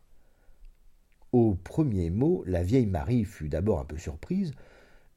Au 1.34 1.56
premier 1.56 2.12
mot, 2.12 2.44
la 2.46 2.62
vieille 2.62 2.86
Marie 2.86 3.26
fut 3.26 3.50
d'abord 3.50 3.80
un 3.80 3.86
peu 3.86 3.98
surprise, 3.98 4.54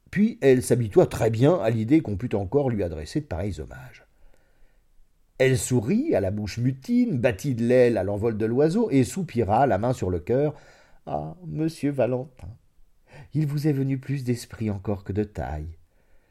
puis 0.09 0.39
elle 0.41 0.63
s'habitua 0.63 1.05
très 1.05 1.29
bien 1.29 1.59
à 1.59 1.69
l'idée 1.69 2.01
qu'on 2.01 2.17
pût 2.17 2.33
encore 2.35 2.71
lui 2.71 2.81
adresser 2.81 3.21
de 3.21 3.27
pareils 3.27 3.61
hommages. 3.61 4.03
Elle 5.37 5.59
sourit, 5.59 6.15
à 6.15 6.19
la 6.19 6.31
bouche 6.31 6.57
mutine, 6.57 7.19
battit 7.19 7.53
de 7.53 7.63
l'aile 7.63 7.99
à 7.99 8.03
l'envol 8.03 8.35
de 8.35 8.45
l'oiseau, 8.47 8.89
et 8.89 9.03
soupira, 9.03 9.67
la 9.67 9.77
main 9.77 9.93
sur 9.93 10.09
le 10.09 10.19
cœur. 10.19 10.55
Ah, 11.05 11.35
monsieur 11.45 11.91
Valentin, 11.91 12.49
il 13.35 13.45
vous 13.45 13.67
est 13.67 13.73
venu 13.73 13.99
plus 13.99 14.23
d'esprit 14.23 14.71
encore 14.71 15.03
que 15.03 15.13
de 15.13 15.23
taille, 15.23 15.77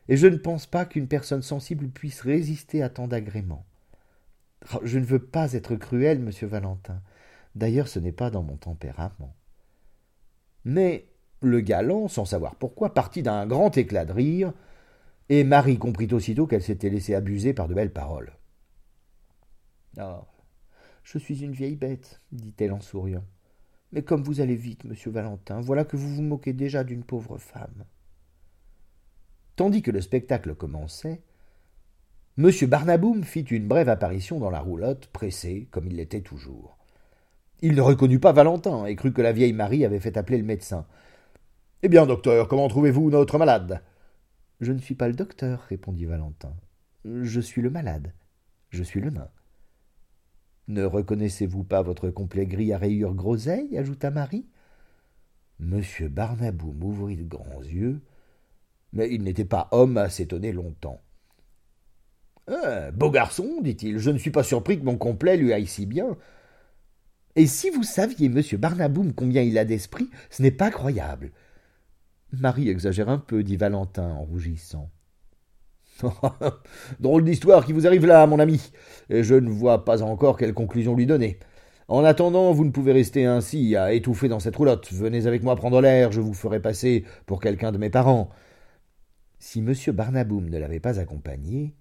et 0.08 0.16
je 0.16 0.26
ne 0.26 0.36
pense 0.36 0.66
pas 0.66 0.84
qu'une 0.84 1.06
personne 1.06 1.42
sensible 1.42 1.86
puisse 1.90 2.22
résister 2.22 2.82
à 2.82 2.88
tant 2.88 3.06
d'agréments. 3.06 3.64
Oh, 4.74 4.80
je 4.82 4.98
ne 4.98 5.04
veux 5.04 5.22
pas 5.22 5.52
être 5.52 5.76
cruel, 5.76 6.18
monsieur 6.18 6.48
Valentin. 6.48 7.00
D'ailleurs, 7.54 7.86
ce 7.86 8.00
n'est 8.00 8.10
pas 8.10 8.30
dans 8.30 8.42
mon 8.42 8.56
tempérament. 8.56 9.32
Mais 10.66 11.06
le 11.42 11.61
galant, 11.61 12.08
sans 12.08 12.25
savoir 12.25 12.56
pourquoi, 12.56 12.92
partit 12.92 13.23
d'un 13.23 13.46
grand 13.46 13.78
éclat 13.78 14.04
de 14.04 14.12
rire, 14.12 14.52
et 15.28 15.44
Marie 15.44 15.78
comprit 15.78 16.08
aussitôt 16.12 16.49
qu'elle 16.49 16.62
s'était 16.62 16.90
laissée 16.90 17.14
abuser 17.14 17.54
par 17.54 17.68
de 17.68 17.75
belles 17.75 17.92
paroles. 17.92 18.32
Ah. 19.96 20.26
Je 21.04 21.18
suis 21.18 21.44
une 21.44 21.52
vieille 21.52 21.76
bête, 21.76 22.20
dit-elle 22.32 22.73
en 22.73 22.80
souriant. 22.80 23.25
Mais 23.92 24.02
comme 24.02 24.25
vous 24.25 24.40
allez 24.40 24.56
vite, 24.56 24.82
monsieur 24.82 25.12
Valentin, 25.12 25.61
voilà 25.61 25.85
que 25.85 25.96
vous 25.96 26.12
vous 26.12 26.23
moquez 26.23 26.52
déjà 26.52 26.82
d'une 26.82 27.04
pauvre 27.04 27.38
femme. 27.38 27.85
Tandis 29.54 29.82
que 29.82 29.92
le 29.92 30.00
spectacle 30.00 30.56
commençait, 30.56 31.23
Monsieur 32.37 32.66
Barnaboum 32.66 33.23
fit 33.23 33.42
une 33.42 33.68
brève 33.68 33.88
apparition 33.88 34.40
dans 34.40 34.50
la 34.50 34.61
roulotte, 34.61 35.06
pressé, 35.06 35.68
comme 35.70 35.87
il 35.87 35.94
l'était 35.94 36.23
toujours. 36.23 36.75
Il 37.62 37.75
ne 37.75 37.80
reconnut 37.80 38.20
pas 38.20 38.32
Valentin 38.32 38.84
et 38.86 38.96
crut 38.96 39.14
que 39.14 39.22
la 39.22 39.32
vieille 39.32 39.52
Marie 39.52 39.84
avait 39.84 40.00
fait 40.00 40.16
appeler 40.16 40.38
le 40.38 40.44
médecin. 40.44 40.86
Eh 41.82 41.88
bien, 41.88 42.06
docteur, 42.06 42.48
comment 42.48 42.68
trouvez-vous 42.68 43.10
notre 43.10 43.38
malade 43.38 43.82
Je 44.60 44.72
ne 44.72 44.78
suis 44.78 44.94
pas 44.94 45.08
le 45.08 45.14
docteur, 45.14 45.60
répondit 45.68 46.04
Valentin. 46.04 46.52
Je 47.04 47.40
suis 47.40 47.62
le 47.62 47.70
malade. 47.70 48.12
Je 48.70 48.82
suis 48.82 49.00
le 49.00 49.10
nain. 49.10 49.28
Ne 50.68 50.84
reconnaissez-vous 50.84 51.64
pas 51.64 51.82
votre 51.82 52.10
complet 52.10 52.46
gris 52.46 52.72
à 52.72 52.78
rayures 52.78 53.14
groseilles? 53.14 53.78
ajouta 53.78 54.10
Marie. 54.10 54.46
Monsieur 55.60 56.08
Barnaboum 56.08 56.82
ouvrit 56.82 57.16
de 57.16 57.25
grands 57.25 57.62
yeux, 57.62 58.00
mais 58.92 59.08
il 59.10 59.22
n'était 59.22 59.44
pas 59.44 59.68
homme 59.70 59.96
à 59.96 60.10
s'étonner 60.10 60.52
longtemps. 60.52 61.00
Eh, 62.48 62.90
beau 62.92 63.10
garçon, 63.10 63.60
dit-il, 63.62 63.98
je 63.98 64.10
ne 64.10 64.18
suis 64.18 64.30
pas 64.30 64.42
surpris 64.42 64.78
que 64.78 64.84
mon 64.84 64.98
complet 64.98 65.36
lui 65.36 65.52
aille 65.52 65.66
si 65.66 65.86
bien. 65.86 66.16
Et 67.36 67.46
si 67.46 67.68
vous 67.68 67.82
saviez, 67.82 68.30
monsieur 68.30 68.56
Barnaboum, 68.56 69.12
combien 69.12 69.42
il 69.42 69.58
a 69.58 69.66
d'esprit, 69.66 70.08
ce 70.30 70.42
n'est 70.42 70.50
pas 70.50 70.70
croyable. 70.70 71.32
Marie 72.32 72.70
exagère 72.70 73.10
un 73.10 73.18
peu, 73.18 73.42
dit 73.42 73.58
Valentin 73.58 74.08
en 74.08 74.24
rougissant. 74.24 74.90
Drôle 77.00 77.24
d'histoire 77.24 77.66
qui 77.66 77.74
vous 77.74 77.86
arrive 77.86 78.06
là, 78.06 78.26
mon 78.26 78.38
ami, 78.38 78.72
et 79.10 79.22
je 79.22 79.34
ne 79.34 79.50
vois 79.50 79.84
pas 79.84 80.02
encore 80.02 80.38
quelle 80.38 80.54
conclusion 80.54 80.96
lui 80.96 81.06
donner. 81.06 81.38
En 81.88 82.04
attendant, 82.04 82.52
vous 82.52 82.64
ne 82.64 82.70
pouvez 82.70 82.92
rester 82.92 83.26
ainsi 83.26 83.76
à 83.76 83.92
étouffer 83.92 84.28
dans 84.28 84.40
cette 84.40 84.56
roulotte. 84.56 84.90
Venez 84.92 85.26
avec 85.26 85.42
moi 85.42 85.56
prendre 85.56 85.80
l'air, 85.80 86.12
je 86.12 86.20
vous 86.20 86.34
ferai 86.34 86.60
passer 86.60 87.04
pour 87.26 87.40
quelqu'un 87.40 87.70
de 87.70 87.78
mes 87.78 87.90
parents. 87.90 88.30
Si 89.38 89.60
monsieur 89.60 89.92
Barnaboum 89.92 90.48
ne 90.48 90.58
l'avait 90.58 90.80
pas 90.80 90.98
accompagné, 90.98 91.74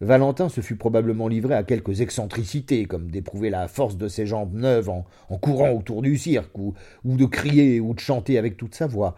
Valentin 0.00 0.48
se 0.48 0.62
fut 0.62 0.76
probablement 0.76 1.28
livré 1.28 1.54
à 1.54 1.62
quelques 1.62 2.00
excentricités, 2.00 2.86
comme 2.86 3.10
d'éprouver 3.10 3.50
la 3.50 3.68
force 3.68 3.98
de 3.98 4.08
ses 4.08 4.24
jambes 4.24 4.54
neuves 4.54 4.88
en, 4.88 5.04
courant 5.38 5.72
autour 5.72 6.00
du 6.00 6.16
cirque, 6.16 6.56
ou, 6.58 6.74
ou 7.04 7.16
de 7.16 7.26
crier 7.26 7.80
ou 7.80 7.92
de 7.92 8.00
chanter 8.00 8.38
avec 8.38 8.56
toute 8.56 8.74
sa 8.74 8.86
voix. 8.86 9.16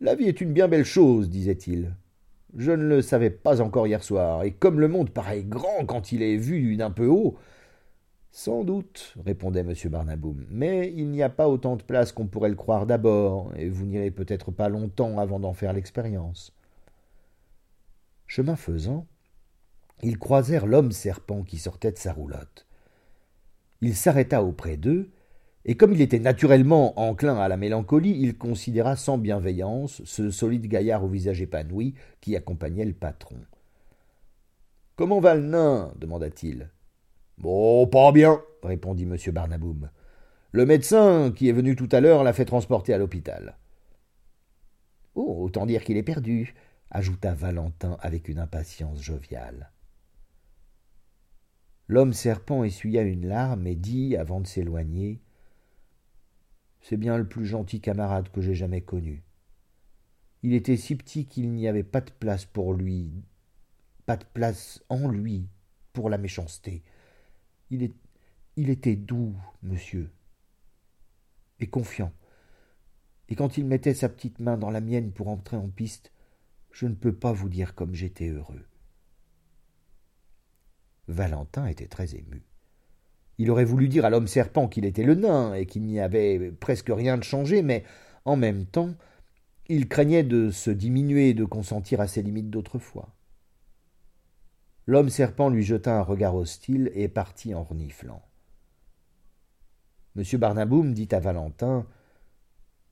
La 0.00 0.14
vie 0.14 0.28
est 0.28 0.40
une 0.40 0.52
bien 0.52 0.68
belle 0.68 0.84
chose, 0.84 1.28
disait-il. 1.28 1.96
Je 2.56 2.70
ne 2.70 2.84
le 2.84 3.02
savais 3.02 3.30
pas 3.30 3.60
encore 3.60 3.88
hier 3.88 4.04
soir, 4.04 4.44
et 4.44 4.52
comme 4.52 4.78
le 4.78 4.86
monde 4.86 5.10
paraît 5.10 5.42
grand 5.42 5.84
quand 5.84 6.12
il 6.12 6.22
est 6.22 6.36
vu 6.36 6.76
d'un 6.76 6.92
peu 6.92 7.06
haut. 7.06 7.36
Sans 8.30 8.62
doute, 8.62 9.14
répondait 9.24 9.60
M. 9.60 9.74
Barnaboum, 9.86 10.46
mais 10.48 10.92
il 10.94 11.08
n'y 11.08 11.22
a 11.22 11.28
pas 11.28 11.48
autant 11.48 11.74
de 11.74 11.82
place 11.82 12.12
qu'on 12.12 12.26
pourrait 12.26 12.50
le 12.50 12.54
croire 12.54 12.86
d'abord, 12.86 13.50
et 13.56 13.68
vous 13.68 13.84
n'irez 13.84 14.12
peut-être 14.12 14.52
pas 14.52 14.68
longtemps 14.68 15.18
avant 15.18 15.40
d'en 15.40 15.54
faire 15.54 15.72
l'expérience. 15.72 16.54
Chemin 18.28 18.54
faisant, 18.54 19.06
ils 20.02 20.18
croisèrent 20.18 20.66
l'homme 20.66 20.92
serpent 20.92 21.42
qui 21.42 21.58
sortait 21.58 21.92
de 21.92 21.98
sa 21.98 22.12
roulotte. 22.12 22.66
Il 23.80 23.94
s'arrêta 23.94 24.42
auprès 24.42 24.76
d'eux, 24.76 25.10
et 25.64 25.76
comme 25.76 25.92
il 25.92 26.00
était 26.00 26.18
naturellement 26.18 26.98
enclin 26.98 27.36
à 27.36 27.48
la 27.48 27.56
mélancolie, 27.56 28.16
il 28.18 28.38
considéra 28.38 28.96
sans 28.96 29.18
bienveillance 29.18 30.02
ce 30.04 30.30
solide 30.30 30.66
gaillard 30.66 31.04
au 31.04 31.08
visage 31.08 31.42
épanoui 31.42 31.94
qui 32.20 32.36
accompagnait 32.36 32.84
le 32.84 32.94
patron. 32.94 33.36
Comment 34.96 35.20
va 35.20 35.34
le 35.34 35.42
nain? 35.42 35.92
demanda-t-il. 35.98 36.70
Bon, 37.36 37.86
pas 37.86 38.10
bien, 38.12 38.40
répondit 38.62 39.04
M. 39.04 39.16
Barnaboum. 39.32 39.90
Le 40.50 40.64
médecin 40.66 41.30
qui 41.30 41.48
est 41.48 41.52
venu 41.52 41.76
tout 41.76 41.88
à 41.92 42.00
l'heure 42.00 42.24
l'a 42.24 42.32
fait 42.32 42.46
transporter 42.46 42.94
à 42.94 42.98
l'hôpital. 42.98 43.58
Oh, 45.14 45.44
autant 45.44 45.66
dire 45.66 45.84
qu'il 45.84 45.96
est 45.96 46.02
perdu, 46.02 46.54
ajouta 46.90 47.34
Valentin 47.34 47.98
avec 48.00 48.28
une 48.28 48.38
impatience 48.38 49.02
joviale. 49.02 49.70
L'homme 51.88 52.12
serpent 52.12 52.64
essuya 52.64 53.02
une 53.02 53.26
larme 53.26 53.66
et 53.66 53.74
dit, 53.74 54.16
avant 54.16 54.40
de 54.40 54.46
s'éloigner 54.46 55.20
C'est 56.80 56.96
bien 56.96 57.16
le 57.16 57.26
plus 57.26 57.46
gentil 57.46 57.80
camarade 57.80 58.30
que 58.30 58.40
j'ai 58.40 58.54
jamais 58.54 58.82
connu. 58.82 59.24
Il 60.42 60.54
était 60.54 60.76
si 60.76 60.94
petit 60.94 61.26
qu'il 61.26 61.50
n'y 61.50 61.66
avait 61.66 61.82
pas 61.82 62.00
de 62.00 62.10
place 62.10 62.44
pour 62.44 62.74
lui 62.74 63.10
pas 64.08 64.16
de 64.16 64.24
place 64.24 64.82
en 64.88 65.06
lui 65.06 65.50
pour 65.92 66.08
la 66.08 66.16
méchanceté. 66.16 66.82
Il, 67.68 67.92
il 68.56 68.70
était 68.70 68.96
doux, 68.96 69.36
monsieur, 69.62 70.10
et 71.60 71.66
confiant. 71.66 72.14
Et 73.28 73.34
quand 73.34 73.58
il 73.58 73.66
mettait 73.66 73.92
sa 73.92 74.08
petite 74.08 74.38
main 74.38 74.56
dans 74.56 74.70
la 74.70 74.80
mienne 74.80 75.12
pour 75.12 75.28
entrer 75.28 75.58
en 75.58 75.68
piste, 75.68 76.10
je 76.70 76.86
ne 76.86 76.94
peux 76.94 77.14
pas 77.14 77.32
vous 77.32 77.50
dire 77.50 77.74
comme 77.74 77.94
j'étais 77.94 78.28
heureux. 78.28 78.64
Valentin 81.18 81.66
était 81.66 81.88
très 81.88 82.14
ému. 82.14 82.44
Il 83.38 83.50
aurait 83.50 83.64
voulu 83.64 83.88
dire 83.88 84.04
à 84.04 84.10
l'homme 84.10 84.28
serpent 84.28 84.68
qu'il 84.68 84.84
était 84.84 85.02
le 85.02 85.16
nain 85.16 85.52
et 85.54 85.66
qu'il 85.66 85.82
n'y 85.82 86.00
avait 86.00 86.52
presque 86.52 86.90
rien 86.90 87.18
de 87.18 87.24
changé, 87.24 87.62
mais 87.62 87.84
en 88.24 88.36
même 88.36 88.66
temps, 88.66 88.94
il 89.68 89.88
craignait 89.88 90.22
de 90.22 90.50
se 90.50 90.70
diminuer 90.70 91.30
et 91.30 91.34
de 91.34 91.44
consentir 91.44 92.00
à 92.00 92.06
ses 92.06 92.22
limites 92.22 92.50
d'autrefois. 92.50 93.14
L'homme 94.86 95.10
serpent 95.10 95.50
lui 95.50 95.64
jeta 95.64 95.98
un 95.98 96.02
regard 96.02 96.34
hostile 96.36 96.90
et 96.94 97.08
partit 97.08 97.54
en 97.54 97.64
reniflant. 97.64 98.22
M. 100.16 100.24
Barnaboum 100.38 100.94
dit 100.94 101.08
à 101.10 101.20
Valentin 101.20 101.86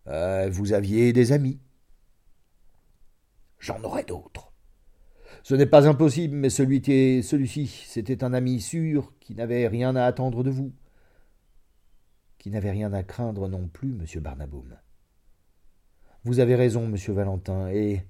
euh, 0.08 0.48
Vous 0.50 0.72
aviez 0.72 1.12
des 1.12 1.32
amis 1.32 1.58
J'en 3.58 3.82
aurais 3.82 4.04
d'autres. 4.04 4.45
Ce 5.46 5.54
n'est 5.54 5.64
pas 5.64 5.86
impossible, 5.86 6.34
mais 6.34 6.50
celui 6.50 6.82
celui-ci, 7.22 7.68
c'était 7.68 8.24
un 8.24 8.32
ami 8.32 8.60
sûr 8.60 9.12
qui 9.20 9.32
n'avait 9.36 9.68
rien 9.68 9.94
à 9.94 10.02
attendre 10.02 10.42
de 10.42 10.50
vous, 10.50 10.72
qui 12.36 12.50
n'avait 12.50 12.72
rien 12.72 12.92
à 12.92 13.04
craindre 13.04 13.46
non 13.46 13.68
plus, 13.68 13.92
monsieur 13.92 14.18
Barnaboum. 14.18 14.76
Vous 16.24 16.40
avez 16.40 16.56
raison, 16.56 16.88
monsieur 16.88 17.12
Valentin, 17.12 17.68
et 17.68 18.02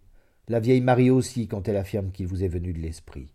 la 0.49 0.61
vieille 0.61 0.81
Marie 0.81 1.11
aussi 1.11 1.47
quand 1.47 1.69
elle 1.69 1.77
affirme 1.77 2.11
qu'il 2.11 2.27
vous 2.27 2.43
est 2.43 2.49
venu 2.49 2.73
de 2.73 2.81
l'esprit. 2.81 3.29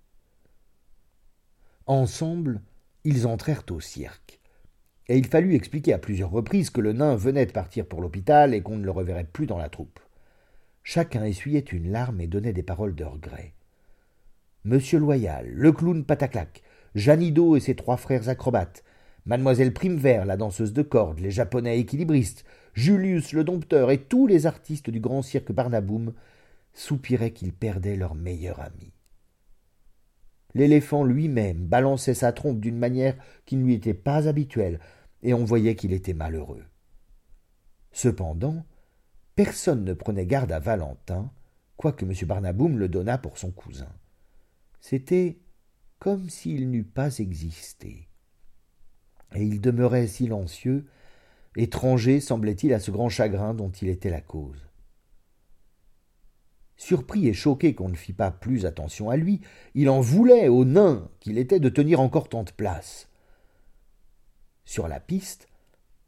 Ensemble, 1.86 2.64
ils 3.04 3.28
entrèrent 3.28 3.66
au 3.70 3.82
cirque. 3.82 4.40
Et 5.10 5.20
il 5.20 5.28
fallut 5.28 5.54
expliquer 5.54 5.94
à 5.94 6.00
plusieurs 6.00 6.32
reprises 6.32 6.72
que 6.72 6.82
le 6.82 6.94
nain 6.94 7.16
venait 7.16 7.46
de 7.46 7.52
partir 7.52 7.86
pour 7.86 8.02
l'hôpital 8.02 8.56
et 8.56 8.64
qu'on 8.64 8.78
ne 8.78 8.86
le 8.86 8.90
reverrait 8.90 9.30
plus 9.32 9.46
dans 9.46 9.60
la 9.60 9.70
troupe. 9.70 10.00
Chacun 10.82 11.24
essuyait 11.24 11.60
une 11.60 11.92
larme 11.92 12.20
et 12.20 12.26
donnait 12.26 12.52
des 12.52 12.64
paroles 12.64 12.96
de 12.96 13.04
regret. 13.04 13.54
Monsieur 14.64 15.00
Loyal, 15.00 15.50
le 15.50 15.72
clown 15.72 16.06
Pataclac, 16.06 16.62
Janido 16.94 17.56
et 17.56 17.60
ses 17.60 17.76
trois 17.76 17.98
frères 17.98 18.30
acrobates, 18.30 18.84
Mademoiselle 19.26 19.74
Primevert, 19.74 20.26
la 20.26 20.38
danseuse 20.38 20.72
de 20.72 20.84
cordes, 20.84 21.20
les 21.20 21.32
japonais 21.32 21.80
équilibristes, 21.80 22.46
Julius 22.76 23.34
le 23.34 23.44
dompteur 23.44 23.90
et 23.90 23.98
tous 23.98 24.28
les 24.28 24.46
artistes 24.46 24.92
du 24.92 25.00
grand 25.00 25.24
cirque 25.24 25.52
Barnaboum 25.52 26.14
soupiraient 26.74 27.34
qu'ils 27.34 27.54
perdaient 27.54 27.96
leur 27.96 28.14
meilleur 28.14 28.60
ami. 28.60 28.94
L'éléphant 30.54 31.04
lui-même 31.04 31.66
balançait 31.66 32.14
sa 32.14 32.32
trompe 32.32 32.60
d'une 32.60 32.78
manière 32.78 33.16
qui 33.48 33.56
ne 33.56 33.66
lui 33.66 33.74
était 33.74 33.96
pas 33.96 34.28
habituelle, 34.28 34.80
et 35.24 35.34
on 35.34 35.44
voyait 35.44 35.76
qu'il 35.76 35.92
était 35.94 36.14
malheureux. 36.14 36.64
Cependant, 37.92 38.64
personne 39.36 39.86
ne 39.86 39.94
prenait 39.94 40.28
garde 40.28 40.52
à 40.52 40.60
Valentin, 40.60 41.32
quoique 41.78 42.06
M. 42.06 42.14
Barnaboum 42.28 42.78
le 42.78 42.90
donnât 42.90 43.18
pour 43.18 43.40
son 43.40 43.50
cousin. 43.50 43.90
C'était 44.82 45.38
comme 46.00 46.30
s'il 46.30 46.70
n'eût 46.70 46.84
pas 46.84 47.20
existé. 47.20 48.10
Et 49.36 49.44
il 49.44 49.62
demeurait 49.62 50.08
silencieux, 50.08 50.86
étranger, 51.56 52.20
semblait-il, 52.20 52.74
à 52.74 52.80
ce 52.80 52.92
grand 52.92 53.08
chagrin 53.08 53.54
dont 53.54 53.70
il 53.70 53.88
était 53.88 54.10
la 54.10 54.20
cause. 54.20 54.68
Surpris 56.76 57.28
et 57.28 57.34
choqué 57.34 57.76
qu'on 57.76 57.90
ne 57.90 57.96
fît 57.96 58.12
pas 58.12 58.32
plus 58.32 58.66
attention 58.66 59.12
à 59.12 59.16
lui, 59.16 59.42
il 59.76 59.88
en 59.88 60.02
voulait 60.02 60.48
au 60.48 60.66
nain 60.66 61.10
qu'il 61.20 61.38
était 61.38 61.60
de 61.60 61.70
tenir 61.70 62.02
encore 62.02 62.28
tant 62.28 62.44
de 62.44 62.52
place. 62.52 63.08
Sur 64.66 64.88
la 64.88 65.00
piste, 65.00 65.48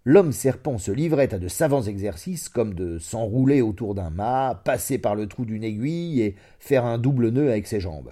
L'homme 0.06 0.34
serpent 0.34 0.78
se 0.78 0.92
livrait 0.92 1.34
à 1.34 1.40
de 1.40 1.48
savants 1.48 1.84
exercices 1.84 2.50
comme 2.50 2.74
de 2.74 3.00
s'enrouler 3.00 3.62
autour 3.62 3.96
d'un 3.96 4.10
mât, 4.10 4.62
passer 4.66 4.98
par 4.98 5.16
le 5.16 5.28
trou 5.28 5.46
d'une 5.46 5.64
aiguille 5.64 6.20
et 6.20 6.36
faire 6.60 6.84
un 6.84 6.98
double 6.98 7.30
nœud 7.30 7.50
avec 7.50 7.68
ses 7.68 7.80
jambes. 7.80 8.12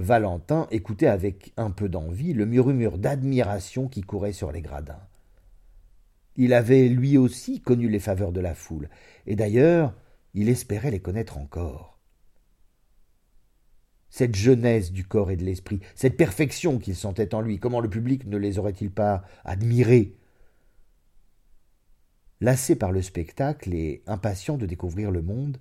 Valentin 0.00 0.66
écoutait 0.70 1.08
avec 1.08 1.52
un 1.58 1.70
peu 1.70 1.90
d'envie 1.90 2.32
le 2.32 2.46
murmure 2.46 2.96
d'admiration 2.96 3.86
qui 3.86 4.00
courait 4.00 4.32
sur 4.32 4.50
les 4.50 4.62
gradins. 4.62 5.06
Il 6.36 6.54
avait 6.54 6.88
lui 6.88 7.18
aussi 7.18 7.60
connu 7.60 7.86
les 7.86 7.98
faveurs 7.98 8.32
de 8.32 8.40
la 8.40 8.54
foule, 8.54 8.88
et 9.26 9.36
d'ailleurs 9.36 9.94
il 10.32 10.48
espérait 10.48 10.90
les 10.90 11.00
connaître 11.00 11.36
encore. 11.36 11.98
Cette 14.08 14.34
jeunesse 14.34 14.90
du 14.90 15.04
corps 15.04 15.30
et 15.30 15.36
de 15.36 15.44
l'esprit, 15.44 15.80
cette 15.94 16.16
perfection 16.16 16.78
qu'il 16.78 16.96
sentait 16.96 17.34
en 17.34 17.42
lui, 17.42 17.58
comment 17.58 17.80
le 17.80 17.90
public 17.90 18.26
ne 18.26 18.38
les 18.38 18.58
aurait-il 18.58 18.90
pas 18.90 19.22
admirées 19.44 20.16
Lassé 22.40 22.74
par 22.74 22.90
le 22.90 23.02
spectacle 23.02 23.74
et 23.74 24.02
impatient 24.06 24.56
de 24.56 24.64
découvrir 24.64 25.10
le 25.10 25.20
monde, 25.20 25.58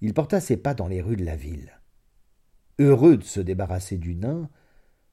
il 0.00 0.14
porta 0.14 0.40
ses 0.40 0.56
pas 0.56 0.74
dans 0.74 0.86
les 0.86 1.00
rues 1.00 1.16
de 1.16 1.24
la 1.24 1.34
ville. 1.34 1.77
Heureux 2.80 3.16
de 3.16 3.24
se 3.24 3.40
débarrasser 3.40 3.98
du 3.98 4.14
nain, 4.14 4.48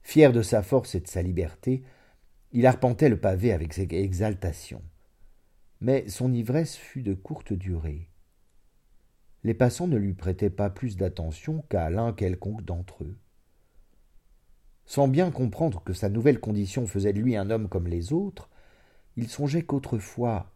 fier 0.01 0.31
de 0.31 0.43
sa 0.43 0.61
force 0.61 0.93
et 0.93 0.99
de 0.99 1.07
sa 1.07 1.23
liberté, 1.23 1.83
il 2.51 2.67
arpentait 2.67 3.09
le 3.09 3.19
pavé 3.19 3.51
avec 3.51 3.77
exaltation. 3.77 4.83
Mais 5.81 6.07
son 6.07 6.31
ivresse 6.31 6.75
fut 6.75 7.01
de 7.01 7.15
courte 7.15 7.53
durée. 7.53 8.07
Les 9.43 9.55
passants 9.55 9.87
ne 9.87 9.97
lui 9.97 10.13
prêtaient 10.13 10.51
pas 10.51 10.69
plus 10.69 10.95
d'attention 10.95 11.63
qu'à 11.69 11.89
l'un 11.89 12.13
quelconque 12.13 12.63
d'entre 12.63 13.03
eux. 13.03 13.17
Sans 14.85 15.07
bien 15.07 15.31
comprendre 15.31 15.83
que 15.83 15.93
sa 15.93 16.09
nouvelle 16.09 16.39
condition 16.39 16.85
faisait 16.85 17.13
de 17.13 17.19
lui 17.19 17.35
un 17.35 17.49
homme 17.49 17.67
comme 17.67 17.87
les 17.87 18.13
autres, 18.13 18.49
il 19.17 19.27
songeait 19.27 19.63
qu'autrefois 19.63 20.51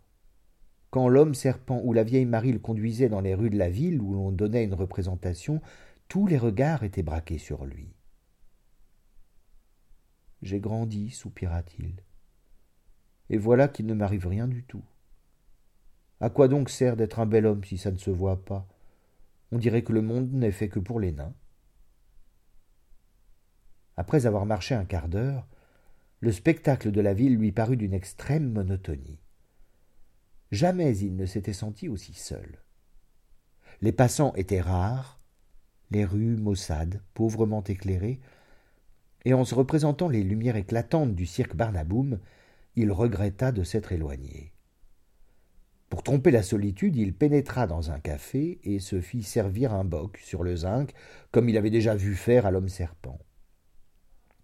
quand 0.92 1.08
l'homme 1.08 1.36
serpent 1.36 1.82
ou 1.84 1.94
la 1.94 2.04
vieille 2.04 2.26
Marie 2.26 2.52
le 2.52 2.60
conduisaient 2.60 3.10
dans 3.10 3.22
les 3.22 3.36
rues 3.36 3.52
de 3.52 3.58
la 3.58 3.70
ville 3.70 4.02
où 4.02 4.14
l'on 4.14 4.32
donnait 4.32 4.64
une 4.64 4.74
représentation, 4.74 5.62
tous 6.10 6.26
les 6.26 6.40
regards 6.40 6.84
étaient 6.84 7.04
braqués 7.04 7.38
sur 7.38 7.66
lui. 7.66 7.94
J'ai 10.42 10.60
grandi, 10.60 11.12
soupira-t-il. 11.12 12.04
Et 13.30 13.38
voilà 13.38 13.68
qu'il 13.68 13.86
ne 13.86 13.94
m'arrive 13.94 14.26
rien 14.26 14.48
du 14.48 14.64
tout. 14.64 14.84
À 16.20 16.32
quoi 16.32 16.48
donc 16.48 16.72
sert 16.72 16.98
d'être 16.98 17.20
un 17.20 17.28
bel 17.28 17.46
homme 17.46 17.64
si 17.64 17.78
ça 17.78 17.92
ne 17.92 17.98
se 17.98 18.10
voit 18.10 18.44
pas? 18.44 18.68
On 19.52 19.60
dirait 19.60 19.84
que 19.84 19.94
le 19.94 20.02
monde 20.02 20.34
n'est 20.34 20.52
fait 20.52 20.68
que 20.68 20.80
pour 20.80 21.00
les 21.00 21.12
nains. 21.12 21.36
Après 23.96 24.26
avoir 24.26 24.48
marché 24.48 24.74
un 24.74 24.86
quart 24.86 25.10
d'heure, 25.10 25.48
le 26.22 26.32
spectacle 26.32 26.92
de 26.92 27.02
la 27.02 27.14
ville 27.14 27.36
lui 27.36 27.52
parut 27.52 27.78
d'une 27.78 27.94
extrême 27.94 28.52
monotonie. 28.52 29.20
Jamais 30.52 30.98
il 30.98 31.16
ne 31.16 31.28
s'était 31.28 31.54
senti 31.54 31.88
aussi 31.88 32.14
seul. 32.14 32.64
Les 33.82 33.92
passants 33.92 34.34
étaient 34.34 34.62
rares, 34.62 35.19
les 35.92 36.06
rues 36.06 36.38
maussades, 36.38 37.02
pauvrement 37.14 37.64
éclairées, 37.64 38.20
et 39.26 39.34
en 39.34 39.46
se 39.46 39.56
représentant 39.56 40.08
les 40.08 40.24
lumières 40.24 40.56
éclatantes 40.56 41.16
du 41.16 41.26
cirque 41.26 41.56
Barnaboum, 41.56 42.20
il 42.76 42.92
regretta 42.92 43.52
de 43.52 43.64
s'être 43.64 43.92
éloigné. 43.92 44.54
Pour 45.90 46.04
tromper 46.04 46.32
la 46.32 46.44
solitude, 46.44 46.96
il 46.96 47.14
pénétra 47.14 47.66
dans 47.66 47.92
un 47.92 48.00
café 48.00 48.60
et 48.64 48.80
se 48.80 49.02
fit 49.02 49.24
servir 49.24 49.74
un 49.74 49.84
boc 49.84 50.18
sur 50.24 50.44
le 50.44 50.56
zinc, 50.56 50.94
comme 51.32 51.50
il 51.50 51.58
avait 51.58 51.72
déjà 51.72 51.96
vu 51.96 52.16
faire 52.16 52.46
à 52.46 52.52
l'homme 52.52 52.70
serpent. 52.70 53.20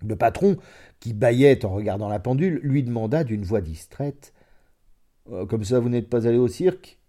Le 0.02 0.16
patron, 0.16 0.58
qui 1.00 1.14
bâillait 1.14 1.64
en 1.64 1.70
regardant 1.70 2.10
la 2.10 2.20
pendule, 2.20 2.60
lui 2.64 2.84
demanda 2.84 3.24
d'une 3.24 3.44
voix 3.44 3.62
distraite 3.62 4.34
euh, 5.32 5.46
comme 5.46 5.64
ça, 5.64 5.80
vous 5.80 5.90
n'êtes 5.90 6.10
pas 6.10 6.28
allé 6.28 6.38
au 6.38 6.48
cirque? 6.48 7.00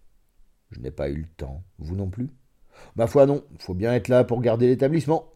Je 0.70 0.80
n'ai 0.80 0.90
pas 0.90 1.10
eu 1.10 1.16
le 1.16 1.28
temps. 1.36 1.62
Vous 1.78 1.96
non 1.96 2.08
plus? 2.08 2.30
Ma 2.96 3.06
foi, 3.06 3.26
non. 3.26 3.44
Faut 3.58 3.74
bien 3.74 3.94
être 3.94 4.08
là 4.08 4.24
pour 4.24 4.40
garder 4.40 4.66
l'établissement. 4.66 5.32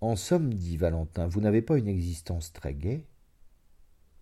En 0.00 0.16
somme, 0.16 0.54
dit 0.54 0.76
Valentin, 0.76 1.26
vous 1.26 1.40
n'avez 1.40 1.62
pas 1.62 1.76
une 1.76 1.88
existence 1.88 2.52
très 2.52 2.74
gaie 2.74 3.04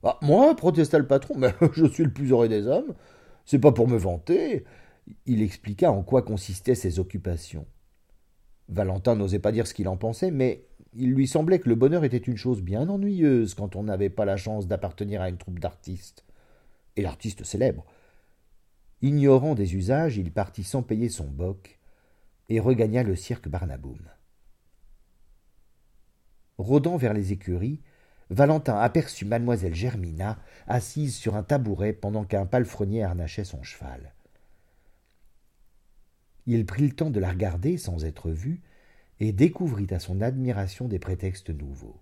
ah, 0.03 0.19
Moi, 0.23 0.55
protesta 0.57 0.99
le 0.99 1.07
patron, 1.07 1.35
mais 1.37 1.55
je 1.73 1.87
suis 1.87 2.05
le 2.05 2.13
plus 2.13 2.31
heureux 2.31 2.49
des 2.49 2.67
hommes. 2.67 2.95
C'est 3.45 3.59
pas 3.59 3.73
pour 3.73 3.89
me 3.89 3.97
vanter. 3.97 4.65
Il 5.27 5.43
expliqua 5.43 5.91
en 5.91 6.03
quoi 6.03 6.23
consistaient 6.23 6.75
ses 6.75 6.99
occupations. 6.99 7.67
Valentin 8.69 9.15
n'osait 9.15 9.39
pas 9.39 9.53
dire 9.53 9.67
ce 9.67 9.73
qu'il 9.75 9.89
en 9.89 9.97
pensait, 9.97 10.31
mais 10.31 10.67
il 10.95 11.13
lui 11.13 11.27
semblait 11.27 11.59
que 11.59 11.69
le 11.69 11.75
bonheur 11.75 12.05
était 12.05 12.17
une 12.17 12.37
chose 12.37 12.61
bien 12.61 12.89
ennuyeuse 12.89 13.55
quand 13.55 13.77
on 13.77 13.85
n'avait 13.85 14.11
pas 14.11 14.25
la 14.25 14.37
chance 14.37 14.67
d'appartenir 14.67 15.23
à 15.23 15.29
une 15.29 15.39
troupe 15.39 15.59
d'artistes 15.59 16.25
et 16.97 17.03
l'artiste 17.03 17.45
célèbre. 17.45 17.87
Ignorant 19.01 19.55
des 19.55 19.77
usages, 19.77 20.17
il 20.17 20.33
partit 20.33 20.65
sans 20.65 20.83
payer 20.83 21.09
son 21.09 21.27
boc 21.27 21.78
et 22.49 22.61
regagna 22.61 23.03
le 23.03 23.17
cirque 23.17 23.49
Barnaboum. 23.49 24.09
Rôdant 26.59 26.97
vers 26.97 27.15
les 27.15 27.33
écuries, 27.33 27.81
Valentin 28.31 28.79
aperçut 28.79 29.25
mademoiselle 29.25 29.75
Germina 29.75 30.39
assise 30.67 31.17
sur 31.17 31.37
un 31.37 31.43
tabouret 31.43 31.93
pendant 31.93 32.25
qu'un 32.25 32.47
palefrenier 32.47 33.03
harnachait 33.03 33.45
son 33.45 33.63
cheval. 33.63 34.13
Il 36.47 36.67
prit 36.67 36.87
le 36.87 36.95
temps 36.95 37.11
de 37.11 37.21
la 37.21 37.31
regarder 37.31 37.77
sans 37.77 38.05
être 38.05 38.31
vu, 38.31 38.63
et 39.21 39.33
découvrit 39.33 39.89
à 39.91 39.99
son 39.99 40.21
admiration 40.21 40.87
des 40.87 40.99
prétextes 40.99 41.51
nouveaux. 41.51 42.01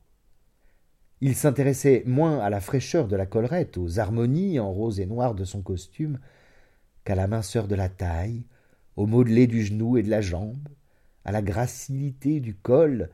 Il 1.21 1.35
s'intéressait 1.35 2.03
moins 2.07 2.41
à 2.41 2.51
la 2.51 2.61
fraîcheur 2.61 3.09
de 3.09 3.17
la 3.17 3.25
collerette, 3.25 3.79
aux 3.79 3.99
harmonies 3.99 4.61
en 4.61 4.71
rose 4.71 5.01
et 5.01 5.07
noir 5.07 5.35
de 5.35 5.45
son 5.45 5.63
costume, 5.63 6.19
qu'à 7.05 7.15
la 7.15 7.27
minceur 7.27 7.69
de 7.69 7.75
la 7.75 7.89
taille, 7.89 8.45
au 8.97 9.07
modelé 9.07 9.47
du 9.47 9.65
genou 9.65 9.97
et 9.97 10.03
de 10.03 10.11
la 10.11 10.21
jambe, 10.21 10.69
à 11.25 11.33
la 11.33 11.43
gracilité 11.43 12.41
du 12.41 12.55
col, 12.55 13.11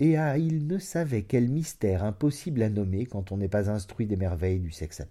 et 0.00 0.16
à 0.16 0.38
il 0.38 0.66
ne 0.66 0.78
savait 0.78 1.22
quel 1.22 1.48
mystère 1.48 2.04
impossible 2.04 2.62
à 2.62 2.68
nommer 2.68 3.06
quand 3.06 3.32
on 3.32 3.36
n'est 3.36 3.48
pas 3.48 3.70
instruit 3.70 4.06
des 4.06 4.16
merveilles 4.16 4.60
du 4.60 4.70
sexe. 4.70 5.02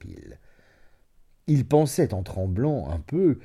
Il 1.48 1.66
pensait 1.66 2.14
en 2.14 2.24
tremblant 2.24 2.90
un 2.90 3.00
peu 3.00 3.40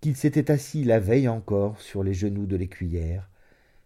qu'il 0.00 0.16
s'était 0.16 0.50
assis 0.50 0.84
la 0.84 1.00
veille 1.00 1.28
encore 1.28 1.80
sur 1.80 2.02
les 2.02 2.14
genoux 2.14 2.46
de 2.46 2.56
l'écuyère, 2.56 3.30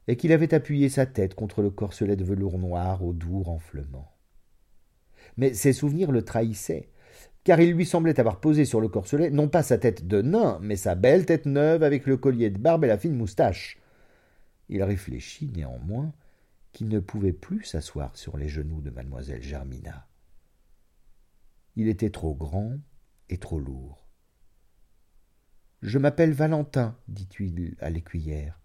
et 0.08 0.16
qu'il 0.16 0.32
avait 0.32 0.54
appuyé 0.54 0.88
sa 0.88 1.06
tête 1.06 1.34
contre 1.34 1.62
le 1.62 1.70
corselet 1.70 2.16
de 2.16 2.24
velours 2.24 2.58
noir 2.58 3.04
au 3.04 3.12
doux 3.12 3.42
renflement. 3.42 4.12
Mais 5.36 5.54
ses 5.54 5.72
souvenirs 5.72 6.10
le 6.10 6.22
trahissaient, 6.22 6.88
car 7.44 7.60
il 7.60 7.72
lui 7.72 7.86
semblait 7.86 8.20
avoir 8.20 8.40
posé 8.40 8.64
sur 8.64 8.80
le 8.80 8.88
corselet 8.88 9.30
non 9.30 9.48
pas 9.48 9.62
sa 9.62 9.78
tête 9.78 10.06
de 10.06 10.22
nain, 10.22 10.58
mais 10.62 10.76
sa 10.76 10.94
belle 10.94 11.26
tête 11.26 11.46
neuve 11.46 11.82
avec 11.82 12.06
le 12.06 12.16
collier 12.16 12.50
de 12.50 12.58
barbe 12.58 12.84
et 12.84 12.88
la 12.88 12.98
fine 12.98 13.16
moustache. 13.16 13.78
Il 14.68 14.82
réfléchit 14.82 15.50
néanmoins 15.54 16.12
qu'il 16.72 16.88
ne 16.88 17.00
pouvait 17.00 17.32
plus 17.32 17.64
s'asseoir 17.64 18.16
sur 18.16 18.36
les 18.36 18.48
genoux 18.48 18.80
de 18.80 18.90
mademoiselle 18.90 19.42
Germina. 19.42 20.06
Il 21.76 21.88
était 21.88 22.10
trop 22.10 22.34
grand 22.34 22.78
et 23.28 23.38
trop 23.38 23.58
lourd. 23.58 24.06
Je 25.82 25.98
m'appelle 25.98 26.32
Valentin, 26.32 26.96
dit-il 27.08 27.74
à 27.80 27.90
l'écuyère. 27.90 28.60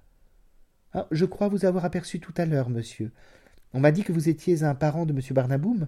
Ah, 0.93 1.07
je 1.11 1.25
crois 1.25 1.47
vous 1.47 1.65
avoir 1.65 1.85
aperçu 1.85 2.19
tout 2.19 2.33
à 2.38 2.45
l'heure, 2.45 2.69
monsieur. 2.69 3.11
On 3.73 3.79
m'a 3.79 3.91
dit 3.91 4.03
que 4.03 4.11
vous 4.11 4.29
étiez 4.29 4.63
un 4.63 4.75
parent 4.75 5.05
de 5.05 5.13
monsieur 5.13 5.33
Barnaboum. 5.33 5.88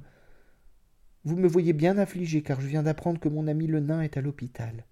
Vous 1.27 1.35
me 1.35 1.49
voyez 1.49 1.73
bien 1.73 1.97
affligé, 1.97 2.41
car 2.41 2.61
je 2.61 2.67
viens 2.67 2.83
d'apprendre 2.83 3.19
que 3.19 3.27
mon 3.27 3.47
ami 3.47 3.67
le 3.67 3.81
nain 3.81 4.01
est 4.01 4.15
à 4.15 4.21
l'hôpital. 4.21 4.85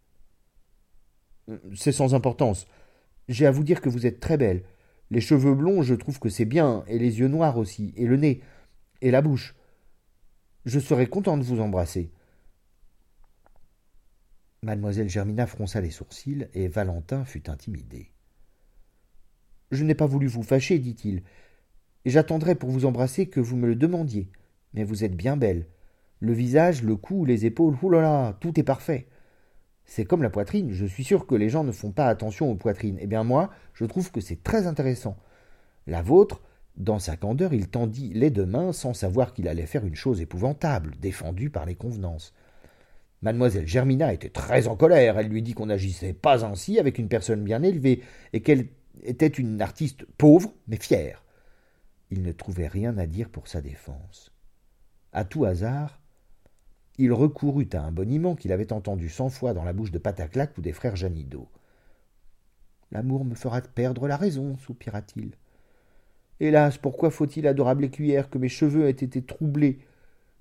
C'est 1.74 1.94
sans 1.94 2.14
importance. 2.14 2.68
J'ai 3.30 3.46
à 3.46 3.52
vous 3.52 3.64
dire 3.64 3.80
que 3.80 3.88
vous 3.88 4.06
êtes 4.06 4.20
très 4.20 4.36
belle. 4.36 4.66
Les 5.12 5.22
cheveux 5.22 5.56
blonds, 5.56 5.82
je 5.82 5.96
trouve 5.96 6.20
que 6.20 6.28
c'est 6.28 6.44
bien, 6.44 6.84
et 6.88 7.00
les 7.00 7.20
yeux 7.20 7.30
noirs 7.30 7.58
aussi, 7.58 7.94
et 7.96 8.06
le 8.06 8.18
nez, 8.18 8.42
et 9.00 9.12
la 9.12 9.22
bouche. 9.22 9.56
Je 10.66 10.78
serais 10.78 11.08
content 11.08 11.38
de 11.38 11.44
vous 11.44 11.62
embrasser. 11.62 12.12
Mademoiselle 14.62 15.08
Germina 15.08 15.48
fronça 15.48 15.80
les 15.80 15.90
sourcils, 15.90 16.50
et 16.54 16.68
Valentin 16.68 17.24
fut 17.24 17.50
intimidé. 17.50 18.12
Je 19.72 19.86
n'ai 19.86 19.96
pas 19.96 20.06
voulu 20.06 20.28
vous 20.28 20.44
fâcher, 20.44 20.80
dit-il, 20.80 21.24
et 22.04 22.10
j'attendrai 22.10 22.56
pour 22.56 22.72
vous 22.72 22.84
embrasser 22.84 23.28
que 23.28 23.40
vous 23.40 23.56
me 23.56 23.68
le 23.68 23.76
demandiez. 23.78 24.30
Mais 24.74 24.84
vous 24.84 25.06
êtes 25.06 25.16
bien 25.16 25.38
belle. 25.38 25.68
Le 26.20 26.34
visage, 26.34 26.84
le 26.84 26.96
cou, 26.96 27.26
les 27.26 27.46
épaules, 27.46 27.78
oulala, 27.82 28.38
tout 28.40 28.60
est 28.60 28.64
parfait. 28.64 29.08
C'est 29.86 30.06
comme 30.06 30.24
la 30.24 30.30
poitrine, 30.30 30.72
je 30.72 30.86
suis 30.86 31.04
sûr 31.04 31.28
que 31.28 31.36
les 31.36 31.50
gens 31.50 31.64
ne 31.64 31.72
font 31.72 31.92
pas 31.92 32.08
attention 32.08 32.50
aux 32.50 32.56
poitrines. 32.56 32.98
Eh 33.00 33.08
bien 33.08 33.24
moi, 33.24 33.52
je 33.74 33.86
trouve 33.86 34.12
que 34.12 34.22
c'est 34.22 34.44
très 34.44 34.66
intéressant. 34.66 35.18
La 35.86 36.02
vôtre, 36.02 36.42
dans 36.78 37.00
sa 37.00 37.16
candeur, 37.16 37.54
il 37.54 37.70
tendit 37.70 38.12
les 38.14 38.32
deux 38.32 38.46
mains 38.46 38.74
sans 38.74 38.94
savoir 38.94 39.34
qu'il 39.34 39.48
allait 39.48 39.68
faire 39.68 39.86
une 39.86 39.96
chose 39.96 40.22
épouvantable, 40.22 40.96
défendue 41.00 41.50
par 41.50 41.66
les 41.66 41.76
convenances. 41.76 42.34
Mademoiselle 43.22 43.68
Germina 43.68 44.14
était 44.14 44.30
très 44.30 44.68
en 44.68 44.76
colère. 44.76 45.18
Elle 45.18 45.30
lui 45.30 45.42
dit 45.42 45.54
qu'on 45.54 45.68
n'agissait 45.68 46.14
pas 46.14 46.46
ainsi 46.46 46.80
avec 46.80 46.98
une 46.98 47.08
personne 47.08 47.44
bien 47.44 47.64
élevée, 47.64 48.02
et 48.34 48.42
qu'elle 48.42 48.68
était 49.04 49.28
une 49.28 49.62
artiste 49.62 50.06
pauvre, 50.18 50.54
mais 50.68 50.78
fière. 50.78 51.24
Il 52.12 52.24
ne 52.24 52.32
trouvait 52.32 52.68
rien 52.68 52.98
à 52.98 53.08
dire 53.08 53.30
pour 53.30 53.48
sa 53.48 53.62
défense. 53.62 54.32
À 55.12 55.24
tout 55.24 55.46
hasard, 55.46 56.02
il 56.98 57.12
recourut 57.12 57.70
à 57.74 57.84
un 57.84 57.92
boniment 57.92 58.36
qu'il 58.36 58.52
avait 58.52 58.74
entendu 58.74 59.10
cent 59.10 59.30
fois 59.30 59.54
dans 59.54 59.64
la 59.64 59.74
bouche 59.74 59.92
de 59.92 59.98
Pataclac 59.98 60.58
ou 60.58 60.62
des 60.62 60.74
frères 60.74 60.96
Janido. 60.96 61.48
L'amour 62.92 63.26
me 63.26 63.36
fera 63.36 63.62
perdre 63.62 64.08
la 64.08 64.18
raison, 64.18 64.58
soupira-t-il. 64.58 65.32
Hélas, 66.40 66.78
pourquoi 66.78 67.12
faut-il, 67.12 67.48
adorable 67.48 67.86
écuyère, 67.86 68.30
que 68.30 68.38
mes 68.38 68.50
cheveux 68.50 68.88
aient 68.88 68.92
été 68.92 69.22
troublés, 69.22 69.80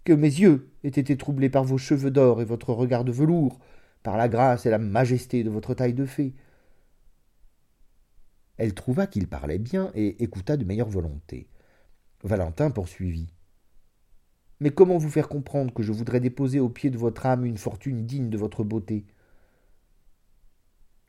que 0.04 0.12
mes 0.12 0.28
yeux 0.28 0.70
aient 0.84 0.88
été 0.88 1.16
troublés 1.16 1.50
par 1.50 1.64
vos 1.64 1.78
cheveux 1.78 2.10
d'or 2.10 2.42
et 2.42 2.44
votre 2.44 2.72
regard 2.72 3.04
de 3.04 3.12
velours, 3.12 3.58
par 4.02 4.16
la 4.16 4.28
grâce 4.28 4.66
et 4.66 4.70
la 4.70 4.78
majesté 4.78 5.42
de 5.44 5.50
votre 5.50 5.74
taille 5.74 5.94
de 5.94 6.04
fée? 6.04 6.34
Elle 8.56 8.74
trouva 8.74 9.06
qu'il 9.08 9.26
parlait 9.26 9.58
bien 9.58 9.90
et 9.94 10.22
écouta 10.22 10.56
de 10.56 10.64
meilleure 10.64 10.88
volonté. 10.88 11.48
Valentin 12.22 12.70
poursuivit. 12.70 13.33
Mais 14.60 14.70
comment 14.70 14.98
vous 14.98 15.10
faire 15.10 15.28
comprendre 15.28 15.72
que 15.72 15.82
je 15.82 15.92
voudrais 15.92 16.20
déposer 16.20 16.60
au 16.60 16.68
pied 16.68 16.90
de 16.90 16.98
votre 16.98 17.26
âme 17.26 17.44
une 17.44 17.58
fortune 17.58 18.06
digne 18.06 18.30
de 18.30 18.38
votre 18.38 18.64
beauté? 18.64 19.04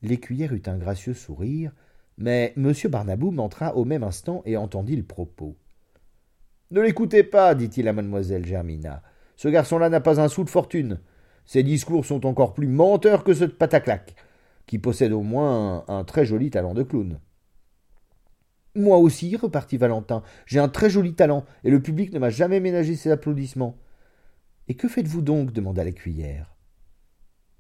L'écuyère 0.02 0.54
eut 0.54 0.64
un 0.66 0.78
gracieux 0.78 1.14
sourire, 1.14 1.72
mais 2.18 2.54
M. 2.58 2.74
Barnaboum 2.90 3.40
entra 3.40 3.76
au 3.76 3.86
même 3.86 4.04
instant 4.04 4.42
et 4.46 4.58
entendit 4.58 4.96
le 4.96 5.04
propos. 5.04 5.58
Ne 6.72 6.82
l'écoutez 6.82 7.24
pas, 7.24 7.56
dit-il 7.56 7.88
à 7.88 7.94
mademoiselle 7.94 8.46
Germina. 8.46 9.04
Ce 9.36 9.48
garçon-là 9.48 9.90
n'a 9.90 10.02
pas 10.02 10.20
un 10.20 10.28
sou 10.28 10.44
de 10.44 10.50
fortune. 10.50 11.00
Ses 11.46 11.64
discours 11.64 12.06
sont 12.06 12.26
encore 12.26 12.54
plus 12.54 12.68
menteurs 12.68 13.24
que 13.24 13.34
ceux 13.34 13.48
de 13.48 13.54
Pataclac, 13.54 14.16
qui 14.66 14.80
possède 14.80 15.12
au 15.12 15.22
moins 15.22 15.86
un 15.88 16.04
très 16.04 16.26
joli 16.26 16.50
talent 16.50 16.74
de 16.74 16.84
clown. 16.84 17.20
Moi 18.76 18.98
aussi, 18.98 19.36
repartit 19.38 19.78
Valentin, 19.78 20.22
j'ai 20.46 20.60
un 20.60 20.68
très 20.68 20.90
joli 20.90 21.16
talent, 21.16 21.46
et 21.64 21.72
le 21.72 21.82
public 21.82 22.12
ne 22.12 22.20
m'a 22.20 22.30
jamais 22.30 22.60
ménagé 22.60 22.96
ses 22.96 23.10
applaudissements. 23.10 23.78
Et 24.68 24.76
que 24.76 24.90
faites-vous 24.90 25.22
donc? 25.22 25.54
demanda 25.54 25.84
l'écuyère. 25.84 26.54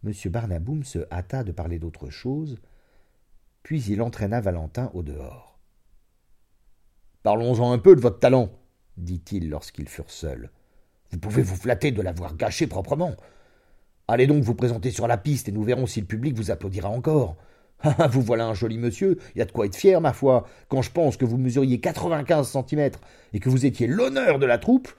Monsieur 0.03 0.29
Barnaboum 0.29 0.83
se 0.83 0.99
hâta 1.11 1.43
de 1.43 1.51
parler 1.51 1.79
d'autre 1.79 2.09
chose, 2.09 2.59
puis 3.63 3.81
il 3.83 4.01
entraîna 4.01 4.41
Valentin 4.41 4.91
au 4.93 5.03
dehors. 5.03 5.57
Parlons-en 7.23 7.71
un 7.71 7.79
peu 7.79 7.95
de 7.95 8.01
votre 8.01 8.19
talent, 8.19 8.51
dit-il 8.97 9.49
lorsqu'ils 9.49 9.89
furent 9.89 10.11
seuls. 10.11 10.51
Vous 11.11 11.17
pouvez 11.17 11.41
vous 11.41 11.55
flatter 11.55 11.91
de 11.91 12.01
l'avoir 12.01 12.35
gâché 12.35 12.67
proprement. 12.67 13.15
Allez 14.07 14.27
donc 14.27 14.43
vous 14.43 14.53
présenter 14.53 14.91
sur 14.91 15.07
la 15.07 15.17
piste 15.17 15.49
et 15.49 15.51
nous 15.51 15.63
verrons 15.63 15.87
si 15.87 16.01
le 16.01 16.05
public 16.05 16.35
vous 16.35 16.51
applaudira 16.51 16.89
encore. 16.89 17.37
Ah, 17.81 18.07
vous 18.07 18.21
voilà 18.21 18.47
un 18.47 18.53
joli 18.53 18.77
monsieur, 18.77 19.19
il 19.35 19.39
y 19.39 19.41
a 19.41 19.45
de 19.45 19.51
quoi 19.51 19.65
être 19.65 19.75
fier, 19.75 20.01
ma 20.01 20.13
foi, 20.13 20.47
quand 20.69 20.81
je 20.81 20.91
pense 20.91 21.17
que 21.17 21.25
vous 21.25 21.37
mesuriez 21.37 21.79
quatre-vingt-quinze 21.79 22.47
centimètres 22.47 22.99
et 23.33 23.39
que 23.39 23.49
vous 23.49 23.65
étiez 23.65 23.85
l'honneur 23.85 24.39
de 24.39 24.45
la 24.45 24.57
troupe. 24.57 24.89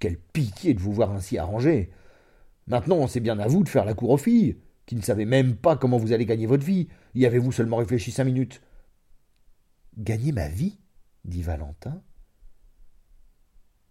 Quelle 0.00 0.18
pitié 0.18 0.74
de 0.74 0.80
vous 0.80 0.92
voir 0.92 1.12
ainsi 1.12 1.38
arrangé. 1.38 1.90
Maintenant, 2.66 3.06
c'est 3.06 3.20
bien 3.20 3.38
à 3.38 3.46
vous 3.46 3.62
de 3.62 3.68
faire 3.68 3.84
la 3.84 3.94
cour 3.94 4.10
aux 4.10 4.16
filles, 4.16 4.56
qui 4.86 4.96
ne 4.96 5.02
savez 5.02 5.24
même 5.24 5.54
pas 5.54 5.76
comment 5.76 5.98
vous 5.98 6.12
allez 6.12 6.26
gagner 6.26 6.46
votre 6.46 6.64
vie. 6.64 6.88
Y 7.14 7.26
avez-vous 7.26 7.52
seulement 7.52 7.76
réfléchi 7.76 8.10
cinq 8.10 8.24
minutes? 8.24 8.62
Gagner 9.96 10.32
ma 10.32 10.48
vie? 10.48 10.78
dit 11.24 11.42
Valentin. 11.42 12.02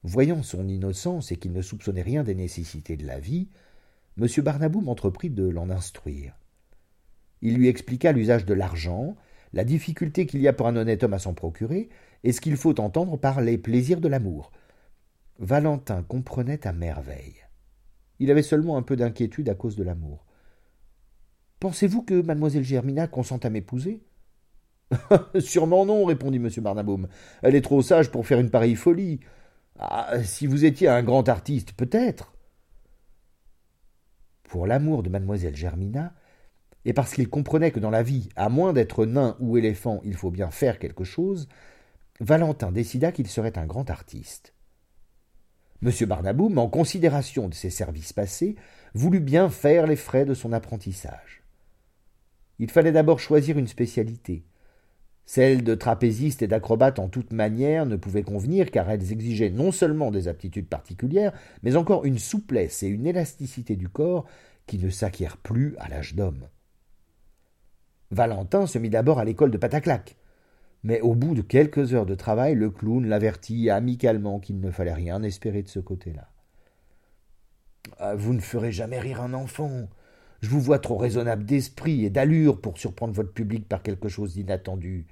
Voyant 0.04 0.42
son 0.42 0.68
innocence 0.68 1.32
et 1.32 1.38
qu'il 1.38 1.54
ne 1.54 1.62
soupçonnait 1.62 2.02
rien 2.02 2.24
des 2.24 2.36
nécessités 2.36 2.98
de 2.98 3.06
la 3.06 3.20
vie, 3.20 3.50
M. 4.18 4.28
Barnaboum 4.44 4.90
entreprit 4.90 5.30
de 5.30 5.48
l'en 5.48 5.70
instruire. 5.70 6.41
Il 7.42 7.56
lui 7.56 7.68
expliqua 7.68 8.12
l'usage 8.12 8.46
de 8.46 8.54
l'argent, 8.54 9.16
la 9.54 9.64
difficulté 9.64 10.26
qu'il 10.26 10.42
y 10.42 10.48
a 10.48 10.54
pour 10.54 10.68
un 10.68 10.76
honnête 10.76 11.04
homme 11.04 11.14
à 11.14 11.20
s'en 11.20 11.34
procurer, 11.34 11.90
et 12.24 12.32
ce 12.32 12.42
qu'il 12.42 12.58
faut 12.58 12.80
entendre 12.80 13.18
par 13.18 13.42
les 13.42 13.58
plaisirs 13.58 14.02
de 14.02 14.08
l'amour. 14.08 14.52
Valentin 15.40 16.04
comprenait 16.04 16.68
à 16.68 16.74
merveille. 16.74 17.36
Il 18.20 18.30
avait 18.30 18.44
seulement 18.44 18.78
un 18.78 18.84
peu 18.84 18.96
d'inquiétude 18.96 19.50
à 19.50 19.56
cause 19.56 19.76
de 19.76 19.84
l'amour. 19.84 20.26
Pensez-vous 21.60 22.04
que 22.04 22.22
mademoiselle 22.22 22.64
Germina 22.64 23.08
consent 23.08 23.38
à 23.38 23.50
m'épouser? 23.50 24.04
Sûrement 25.40 25.86
non, 25.86 26.06
répondit 26.06 26.38
M. 26.38 26.50
Barnaboum. 26.58 27.08
Elle 27.42 27.56
est 27.56 27.62
trop 27.62 27.82
sage 27.82 28.12
pour 28.12 28.28
faire 28.28 28.40
une 28.40 28.52
pareille 28.52 28.76
folie. 28.76 29.20
Ah, 29.80 30.22
si 30.24 30.48
vous 30.48 30.66
étiez 30.66 30.88
un 30.88 31.02
grand 31.02 31.28
artiste, 31.30 31.74
peut-être. 31.74 32.34
Pour 34.44 34.68
l'amour 34.68 35.02
de 35.02 35.10
mademoiselle 35.10 35.56
Germina, 35.56 36.14
et 36.86 36.94
parce 36.94 37.14
qu'il 37.14 37.30
comprenait 37.30 37.72
que 37.72 37.80
dans 37.80 37.90
la 37.90 38.04
vie, 38.04 38.30
à 38.36 38.50
moins 38.50 38.74
d'être 38.74 39.06
nain 39.06 39.36
ou 39.40 39.58
éléphant, 39.58 40.02
il 40.04 40.16
faut 40.16 40.32
bien 40.32 40.50
faire 40.50 40.80
quelque 40.80 41.04
chose, 41.04 41.48
Valentin 42.20 42.72
décida 42.72 43.12
qu'il 43.12 43.28
serait 43.28 43.58
un 43.58 43.66
grand 43.66 43.90
artiste. 43.90 44.54
M. 45.84 45.92
Barnaboum, 46.08 46.58
en 46.58 46.70
considération 46.70 47.50
de 47.50 47.56
ses 47.56 47.72
services 47.72 48.14
passés, 48.14 48.56
voulut 48.94 49.20
bien 49.20 49.50
faire 49.50 49.88
les 49.88 49.96
frais 49.96 50.26
de 50.26 50.34
son 50.34 50.54
apprentissage. 50.54 51.42
Il 52.60 52.70
fallait 52.70 52.92
d'abord 52.92 53.20
choisir 53.20 53.58
une 53.58 53.68
spécialité. 53.68 54.44
Celle 55.26 55.64
de 55.64 55.74
trapéziste 55.74 56.42
et 56.42 56.48
d'acrobate 56.48 57.00
en 57.00 57.10
toute 57.10 57.32
manière 57.32 57.86
ne 57.86 57.96
pouvait 57.96 58.22
convenir 58.22 58.70
car 58.70 58.90
elles 58.90 59.12
exigeaient 59.12 59.50
non 59.50 59.72
seulement 59.72 60.12
des 60.12 60.28
aptitudes 60.28 60.68
particulières, 60.68 61.34
mais 61.64 61.76
encore 61.76 62.06
une 62.06 62.20
souplesse 62.20 62.84
et 62.84 62.88
une 62.88 63.08
élasticité 63.08 63.76
du 63.76 63.90
corps 63.90 64.26
qui 64.68 64.78
ne 64.78 64.90
s'acquièrent 64.90 65.38
plus 65.38 65.76
à 65.80 65.90
l'âge 65.90 66.16
d'homme. 66.16 66.48
Valentin 68.12 68.68
se 68.68 68.78
mit 68.78 68.90
d'abord 68.90 69.20
à 69.20 69.26
l'école 69.26 69.52
de 69.52 69.58
Pataclac. 69.58 70.18
Mais 70.84 71.00
au 71.02 71.16
bout 71.16 71.36
de 71.36 71.42
quelques 71.42 71.94
heures 71.94 72.06
de 72.06 72.16
travail, 72.16 72.56
le 72.56 72.70
clown 72.70 73.06
l'avertit 73.06 73.70
amicalement 73.70 74.40
qu'il 74.40 74.60
ne 74.60 74.72
fallait 74.72 74.94
rien 74.94 75.22
espérer 75.24 75.62
de 75.64 75.68
ce 75.68 75.80
côté-là. 75.80 76.30
Ah, 78.00 78.16
vous 78.16 78.34
ne 78.34 78.40
ferez 78.40 78.72
jamais 78.72 79.00
rire 79.00 79.22
un 79.22 79.34
enfant. 79.34 79.90
Je 80.42 80.50
vous 80.50 80.60
vois 80.60 80.80
trop 80.80 80.98
raisonnable 80.98 81.46
d'esprit 81.46 82.04
et 82.04 82.10
d'allure 82.10 82.60
pour 82.62 82.78
surprendre 82.78 83.14
votre 83.14 83.32
public 83.32 83.68
par 83.68 83.84
quelque 83.84 84.10
chose 84.10 84.34
d'inattendu. 84.34 85.06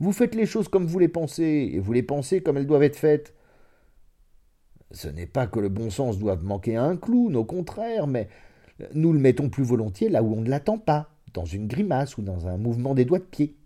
Vous 0.00 0.12
faites 0.12 0.34
les 0.34 0.46
choses 0.46 0.66
comme 0.66 0.86
vous 0.86 0.98
les 0.98 1.08
pensez, 1.08 1.70
et 1.72 1.78
vous 1.78 1.92
les 1.92 2.02
pensez 2.02 2.42
comme 2.42 2.56
elles 2.56 2.66
doivent 2.66 2.82
être 2.82 2.96
faites. 2.96 3.34
Ce 4.90 5.06
n'est 5.06 5.26
pas 5.26 5.46
que 5.46 5.60
le 5.60 5.68
bon 5.68 5.90
sens 5.90 6.18
doive 6.18 6.44
manquer 6.44 6.76
à 6.76 6.82
un 6.82 6.96
clown, 6.96 7.36
au 7.36 7.44
contraire, 7.44 8.08
mais 8.08 8.28
nous 8.94 9.12
le 9.12 9.20
mettons 9.20 9.48
plus 9.48 9.62
volontiers 9.62 10.08
là 10.08 10.22
où 10.24 10.34
on 10.34 10.40
ne 10.40 10.50
l'attend 10.50 10.78
pas, 10.78 11.11
dans 11.34 11.44
une 11.44 11.66
grimace 11.66 12.18
ou 12.18 12.22
dans 12.22 12.46
un 12.46 12.56
mouvement 12.56 12.94
des 12.94 13.04
doigts 13.04 13.18
de 13.18 13.24
pied. 13.24 13.56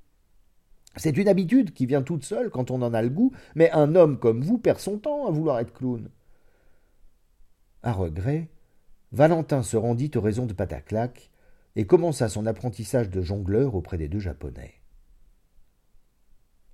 C'est 0.97 1.17
une 1.17 1.29
habitude 1.29 1.73
qui 1.73 1.87
vient 1.87 2.03
toute 2.03 2.25
seule 2.25 2.51
quand 2.51 2.71
on 2.71 2.83
en 2.83 2.95
a 2.95 3.03
le 3.03 3.11
goût, 3.11 3.33
mais 3.55 3.71
un 3.73 3.95
homme 3.95 4.19
comme 4.19 4.43
vous 4.43 4.59
perd 4.59 4.79
son 4.79 4.99
temps 4.99 5.27
à 5.27 5.31
vouloir 5.31 5.59
être 5.59 5.75
clown. 5.75 6.09
À 7.83 7.93
regret, 7.93 8.49
Valentin 9.13 9.63
se 9.63 9.77
rendit 9.77 10.11
aux 10.15 10.21
raisons 10.21 10.47
de 10.47 10.53
Pataclac 10.53 11.31
et 11.77 11.87
commença 11.87 12.29
son 12.29 12.47
apprentissage 12.47 13.11
de 13.11 13.21
jongleur 13.21 13.75
auprès 13.75 13.99
des 13.99 14.09
deux 14.09 14.19
Japonais. 14.19 14.75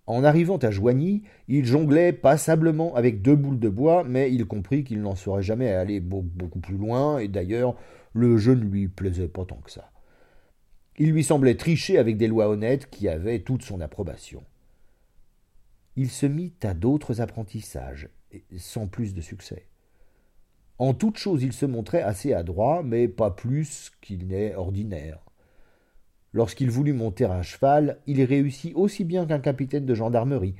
En 0.06 0.24
arrivant 0.24 0.56
à 0.56 0.70
Joigny, 0.70 1.22
il 1.46 1.64
jonglait 1.64 2.12
passablement 2.12 2.94
avec 2.96 3.22
deux 3.22 3.36
boules 3.36 3.60
de 3.60 3.68
bois, 3.68 4.02
mais 4.04 4.32
il 4.32 4.46
comprit 4.46 4.82
qu'il 4.82 5.00
n'en 5.00 5.14
serait 5.14 5.42
jamais 5.42 5.70
allé 5.70 6.00
beaucoup 6.00 6.58
plus 6.58 6.76
loin, 6.76 7.18
et 7.18 7.28
d'ailleurs 7.28 7.76
le 8.12 8.36
jeu 8.36 8.54
ne 8.54 8.64
lui 8.64 8.88
plaisait 8.88 9.28
pas 9.28 9.44
tant 9.44 9.60
que 9.64 9.70
ça. 9.70 9.91
Il 11.02 11.10
lui 11.10 11.24
semblait 11.24 11.56
tricher 11.56 11.98
avec 11.98 12.16
des 12.16 12.28
lois 12.28 12.48
honnêtes 12.48 12.88
qui 12.88 13.08
avaient 13.08 13.40
toute 13.40 13.64
son 13.64 13.80
approbation. 13.80 14.44
Il 15.96 16.08
se 16.08 16.26
mit 16.26 16.54
à 16.62 16.74
d'autres 16.74 17.20
apprentissages, 17.20 18.08
sans 18.56 18.86
plus 18.86 19.12
de 19.12 19.20
succès. 19.20 19.66
En 20.78 20.94
toute 20.94 21.16
chose 21.16 21.42
il 21.42 21.52
se 21.52 21.66
montrait 21.66 22.02
assez 22.02 22.32
adroit, 22.34 22.84
mais 22.84 23.08
pas 23.08 23.32
plus 23.32 23.90
qu'il 24.00 24.28
n'est 24.28 24.54
ordinaire. 24.54 25.18
Lorsqu'il 26.32 26.70
voulut 26.70 26.92
monter 26.92 27.24
à 27.24 27.42
cheval, 27.42 27.98
il 28.06 28.22
réussit 28.22 28.72
aussi 28.76 29.02
bien 29.02 29.26
qu'un 29.26 29.40
capitaine 29.40 29.86
de 29.86 29.96
gendarmerie. 29.96 30.54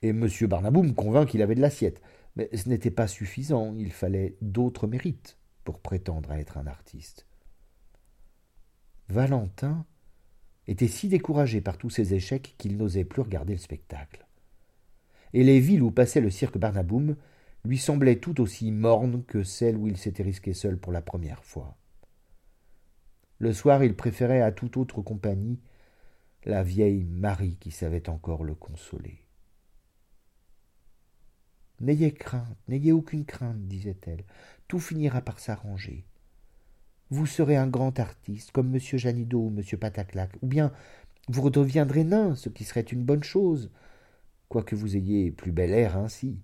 Et 0.00 0.08
M. 0.08 0.30
Barnaboum 0.48 0.94
convint 0.94 1.26
qu'il 1.26 1.42
avait 1.42 1.56
de 1.56 1.60
l'assiette. 1.60 2.00
Mais 2.36 2.48
ce 2.56 2.70
n'était 2.70 2.90
pas 2.90 3.06
suffisant, 3.06 3.74
il 3.76 3.92
fallait 3.92 4.34
d'autres 4.40 4.86
mérites 4.86 5.36
pour 5.62 5.78
prétendre 5.78 6.30
à 6.30 6.38
être 6.38 6.56
un 6.56 6.66
artiste. 6.66 7.26
Valentin 9.08 9.84
était 10.66 10.88
si 10.88 11.08
découragé 11.08 11.60
par 11.60 11.76
tous 11.76 11.90
ces 11.90 12.14
échecs 12.14 12.54
qu'il 12.58 12.76
n'osait 12.76 13.04
plus 13.04 13.22
regarder 13.22 13.54
le 13.54 13.58
spectacle. 13.58 14.26
Et 15.32 15.44
les 15.44 15.60
villes 15.60 15.82
où 15.82 15.90
passait 15.90 16.20
le 16.20 16.30
cirque 16.30 16.58
Barnaboum 16.58 17.16
lui 17.64 17.78
semblaient 17.78 18.20
tout 18.20 18.40
aussi 18.40 18.70
mornes 18.70 19.24
que 19.24 19.42
celles 19.42 19.76
où 19.76 19.86
il 19.86 19.96
s'était 19.96 20.22
risqué 20.22 20.52
seul 20.52 20.78
pour 20.78 20.92
la 20.92 21.02
première 21.02 21.44
fois. 21.44 21.76
Le 23.38 23.52
soir, 23.52 23.82
il 23.82 23.96
préférait 23.96 24.42
à 24.42 24.52
toute 24.52 24.76
autre 24.76 25.02
compagnie 25.02 25.60
la 26.44 26.62
vieille 26.62 27.04
Marie 27.04 27.56
qui 27.56 27.70
savait 27.70 28.08
encore 28.08 28.44
le 28.44 28.54
consoler. 28.54 29.26
N'ayez 31.80 32.14
crainte, 32.14 32.56
n'ayez 32.68 32.92
aucune 32.92 33.24
crainte, 33.24 33.66
disait-elle, 33.66 34.24
tout 34.68 34.78
finira 34.78 35.20
par 35.20 35.40
s'arranger. 35.40 36.06
Vous 37.12 37.26
serez 37.26 37.56
un 37.56 37.66
grand 37.66 38.00
artiste, 38.00 38.52
comme 38.52 38.74
M. 38.74 38.80
Janido 38.80 39.38
ou 39.38 39.54
M. 39.54 39.78
Pataclac, 39.78 40.30
ou 40.40 40.46
bien 40.46 40.72
vous 41.28 41.42
redeviendrez 41.42 42.04
nain, 42.04 42.34
ce 42.36 42.48
qui 42.48 42.64
serait 42.64 42.80
une 42.80 43.04
bonne 43.04 43.22
chose, 43.22 43.70
quoique 44.48 44.74
vous 44.74 44.96
ayez 44.96 45.30
plus 45.30 45.52
bel 45.52 45.72
air 45.72 45.98
ainsi. 45.98 46.40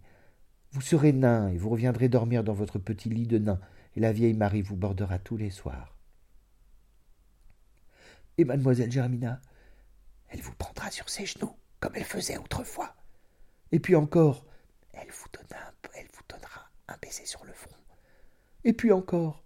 Vous 0.72 0.82
serez 0.82 1.14
nain, 1.14 1.48
et 1.48 1.56
vous 1.56 1.70
reviendrez 1.70 2.10
dormir 2.10 2.44
dans 2.44 2.52
votre 2.52 2.78
petit 2.78 3.08
lit 3.08 3.26
de 3.26 3.38
nain, 3.38 3.58
et 3.96 4.00
la 4.00 4.12
vieille 4.12 4.34
Marie 4.34 4.60
vous 4.60 4.76
bordera 4.76 5.18
tous 5.18 5.38
les 5.38 5.48
soirs. 5.48 5.96
Et 8.36 8.44
mademoiselle 8.44 8.92
Germina, 8.92 9.40
elle 10.28 10.42
vous 10.42 10.52
prendra 10.52 10.90
sur 10.90 11.08
ses 11.08 11.24
genoux, 11.24 11.56
comme 11.80 11.96
elle 11.96 12.04
faisait 12.04 12.36
autrefois. 12.36 12.94
Et 13.72 13.80
puis 13.80 13.96
encore, 13.96 14.44
elle 14.92 15.08
vous, 15.08 15.28
donnera, 15.32 15.72
elle 15.94 16.08
vous 16.12 16.24
donnera 16.28 16.68
un 16.88 16.96
baiser 17.00 17.24
sur 17.24 17.42
le 17.46 17.54
front. 17.54 17.74
Et 18.64 18.74
puis 18.74 18.92
encore, 18.92 19.42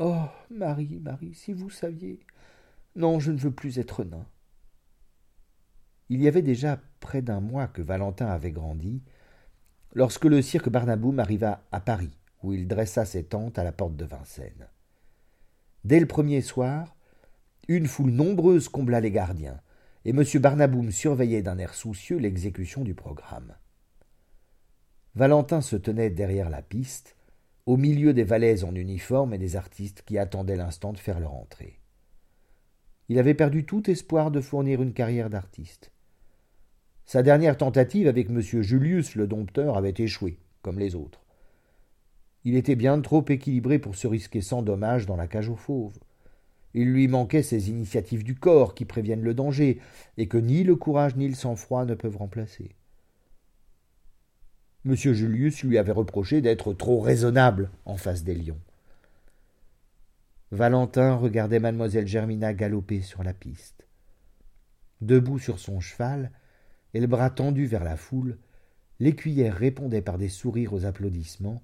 oh, 0.00 0.24
Marie, 0.50 0.98
Marie, 0.98 1.34
si 1.34 1.52
vous 1.52 1.70
saviez. 1.70 2.18
Non, 2.96 3.20
je 3.20 3.30
ne 3.30 3.38
veux 3.38 3.52
plus 3.52 3.78
être 3.78 4.02
nain. 4.02 4.26
Il 6.08 6.20
y 6.20 6.26
avait 6.26 6.42
déjà 6.42 6.80
près 6.98 7.22
d'un 7.22 7.40
mois 7.40 7.68
que 7.68 7.82
Valentin 7.82 8.26
avait 8.26 8.50
grandi, 8.50 9.02
lorsque 9.94 10.24
le 10.24 10.42
cirque 10.42 10.68
Barnaboum 10.68 11.20
arriva 11.20 11.62
à 11.70 11.80
Paris, 11.80 12.10
où 12.42 12.52
il 12.52 12.66
dressa 12.66 13.04
ses 13.04 13.24
tentes 13.24 13.58
à 13.58 13.64
la 13.64 13.72
porte 13.72 13.96
de 13.96 14.04
Vincennes. 14.04 14.68
Dès 15.84 16.00
le 16.00 16.06
premier 16.06 16.40
soir, 16.40 16.96
une 17.68 17.86
foule 17.86 18.10
nombreuse 18.10 18.68
combla 18.68 19.00
les 19.00 19.12
gardiens, 19.12 19.60
et 20.04 20.10
M. 20.10 20.24
Barnaboum 20.40 20.90
surveillait 20.90 21.42
d'un 21.42 21.58
air 21.58 21.74
soucieux 21.74 22.16
l'exécution 22.16 22.82
du 22.82 22.94
programme. 22.94 23.54
Valentin 25.14 25.60
se 25.60 25.76
tenait 25.76 26.10
derrière 26.10 26.50
la 26.50 26.62
piste, 26.62 27.16
au 27.70 27.76
milieu 27.76 28.12
des 28.12 28.24
valets 28.24 28.64
en 28.64 28.74
uniforme 28.74 29.32
et 29.32 29.38
des 29.38 29.54
artistes 29.54 30.02
qui 30.04 30.18
attendaient 30.18 30.56
l'instant 30.56 30.92
de 30.92 30.98
faire 30.98 31.20
leur 31.20 31.34
entrée. 31.34 31.78
Il 33.08 33.16
avait 33.16 33.32
perdu 33.32 33.64
tout 33.64 33.88
espoir 33.88 34.32
de 34.32 34.40
fournir 34.40 34.82
une 34.82 34.92
carrière 34.92 35.30
d'artiste. 35.30 35.92
Sa 37.06 37.22
dernière 37.22 37.56
tentative 37.56 38.08
avec 38.08 38.28
M. 38.28 38.40
Julius 38.40 39.14
le 39.14 39.28
dompteur 39.28 39.76
avait 39.76 39.94
échoué, 39.96 40.40
comme 40.62 40.80
les 40.80 40.96
autres. 40.96 41.22
Il 42.42 42.56
était 42.56 42.74
bien 42.74 43.00
trop 43.00 43.24
équilibré 43.28 43.78
pour 43.78 43.94
se 43.94 44.08
risquer 44.08 44.40
sans 44.40 44.62
dommage 44.62 45.06
dans 45.06 45.14
la 45.14 45.28
cage 45.28 45.48
aux 45.48 45.54
fauves. 45.54 46.00
Il 46.74 46.92
lui 46.92 47.06
manquait 47.06 47.44
ces 47.44 47.70
initiatives 47.70 48.24
du 48.24 48.34
corps 48.34 48.74
qui 48.74 48.84
préviennent 48.84 49.22
le 49.22 49.34
danger, 49.34 49.78
et 50.16 50.26
que 50.26 50.38
ni 50.38 50.64
le 50.64 50.74
courage 50.74 51.14
ni 51.14 51.28
le 51.28 51.36
sang-froid 51.36 51.84
ne 51.84 51.94
peuvent 51.94 52.16
remplacer. 52.16 52.74
M. 54.84 54.94
Julius 54.94 55.62
lui 55.62 55.78
avait 55.78 55.92
reproché 55.92 56.40
d'être 56.40 56.72
trop 56.72 57.00
raisonnable 57.00 57.70
en 57.84 57.96
face 57.96 58.24
des 58.24 58.34
lions. 58.34 58.60
Valentin 60.50 61.14
regardait 61.14 61.60
mademoiselle 61.60 62.06
Germina 62.06 62.54
galoper 62.54 63.02
sur 63.02 63.22
la 63.22 63.34
piste. 63.34 63.86
Debout 65.00 65.38
sur 65.38 65.58
son 65.58 65.80
cheval, 65.80 66.32
et 66.92 67.00
le 67.00 67.06
bras 67.06 67.30
tendu 67.30 67.66
vers 67.66 67.84
la 67.84 67.96
foule, 67.96 68.38
l'écuyère 68.98 69.54
répondait 69.54 70.02
par 70.02 70.18
des 70.18 70.28
sourires 70.28 70.72
aux 70.72 70.84
applaudissements, 70.84 71.62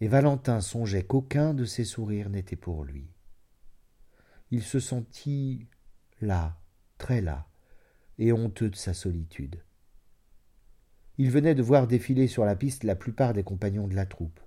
et 0.00 0.08
Valentin 0.08 0.60
songeait 0.60 1.04
qu'aucun 1.04 1.52
de 1.52 1.64
ces 1.64 1.84
sourires 1.84 2.30
n'était 2.30 2.56
pour 2.56 2.84
lui 2.84 3.08
il 4.50 4.62
se 4.62 4.80
sentit 4.80 5.66
là, 6.20 6.58
très 6.98 7.20
là, 7.20 7.46
et 8.18 8.32
honteux 8.32 8.70
de 8.70 8.76
sa 8.76 8.94
solitude. 8.94 9.62
Il 11.18 11.30
venait 11.30 11.54
de 11.54 11.62
voir 11.62 11.86
défiler 11.86 12.26
sur 12.26 12.44
la 12.44 12.56
piste 12.56 12.84
la 12.84 12.96
plupart 12.96 13.32
des 13.32 13.42
compagnons 13.42 13.88
de 13.88 13.94
la 13.94 14.06
troupe. 14.06 14.40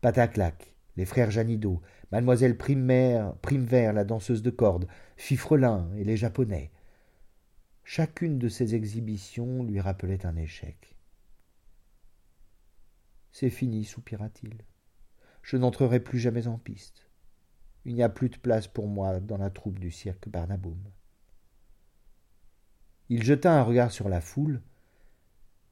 Pataclac, 0.00 0.74
les 0.96 1.04
frères 1.04 1.30
Janido, 1.30 1.82
mademoiselle 2.10 2.56
Primevère, 2.56 3.92
la 3.92 4.04
danseuse 4.04 4.42
de 4.42 4.50
corde, 4.50 4.88
Fifrelin 5.16 5.90
et 5.96 6.04
les 6.04 6.16
Japonais. 6.16 6.70
Chacune 7.84 8.38
de 8.38 8.48
ces 8.48 8.74
exhibitions 8.74 9.62
lui 9.62 9.80
rappelait 9.80 10.24
un 10.26 10.36
échec. 10.36 10.96
C'est 13.30 13.50
fini, 13.50 13.84
soupira-t-il. 13.84 14.56
Je 15.42 15.56
n'entrerai 15.56 16.00
plus 16.00 16.18
jamais 16.18 16.48
en 16.48 16.58
piste. 16.58 17.10
Il 17.84 17.94
n'y 17.94 18.02
a 18.02 18.08
plus 18.08 18.30
de 18.30 18.38
place 18.38 18.66
pour 18.66 18.88
moi 18.88 19.20
dans 19.20 19.36
la 19.36 19.50
troupe 19.50 19.78
du 19.78 19.90
cirque 19.90 20.28
Barnaboum. 20.28 20.82
Il 23.08 23.22
jeta 23.22 23.56
un 23.56 23.62
regard 23.62 23.92
sur 23.92 24.08
la 24.08 24.20
foule, 24.20 24.60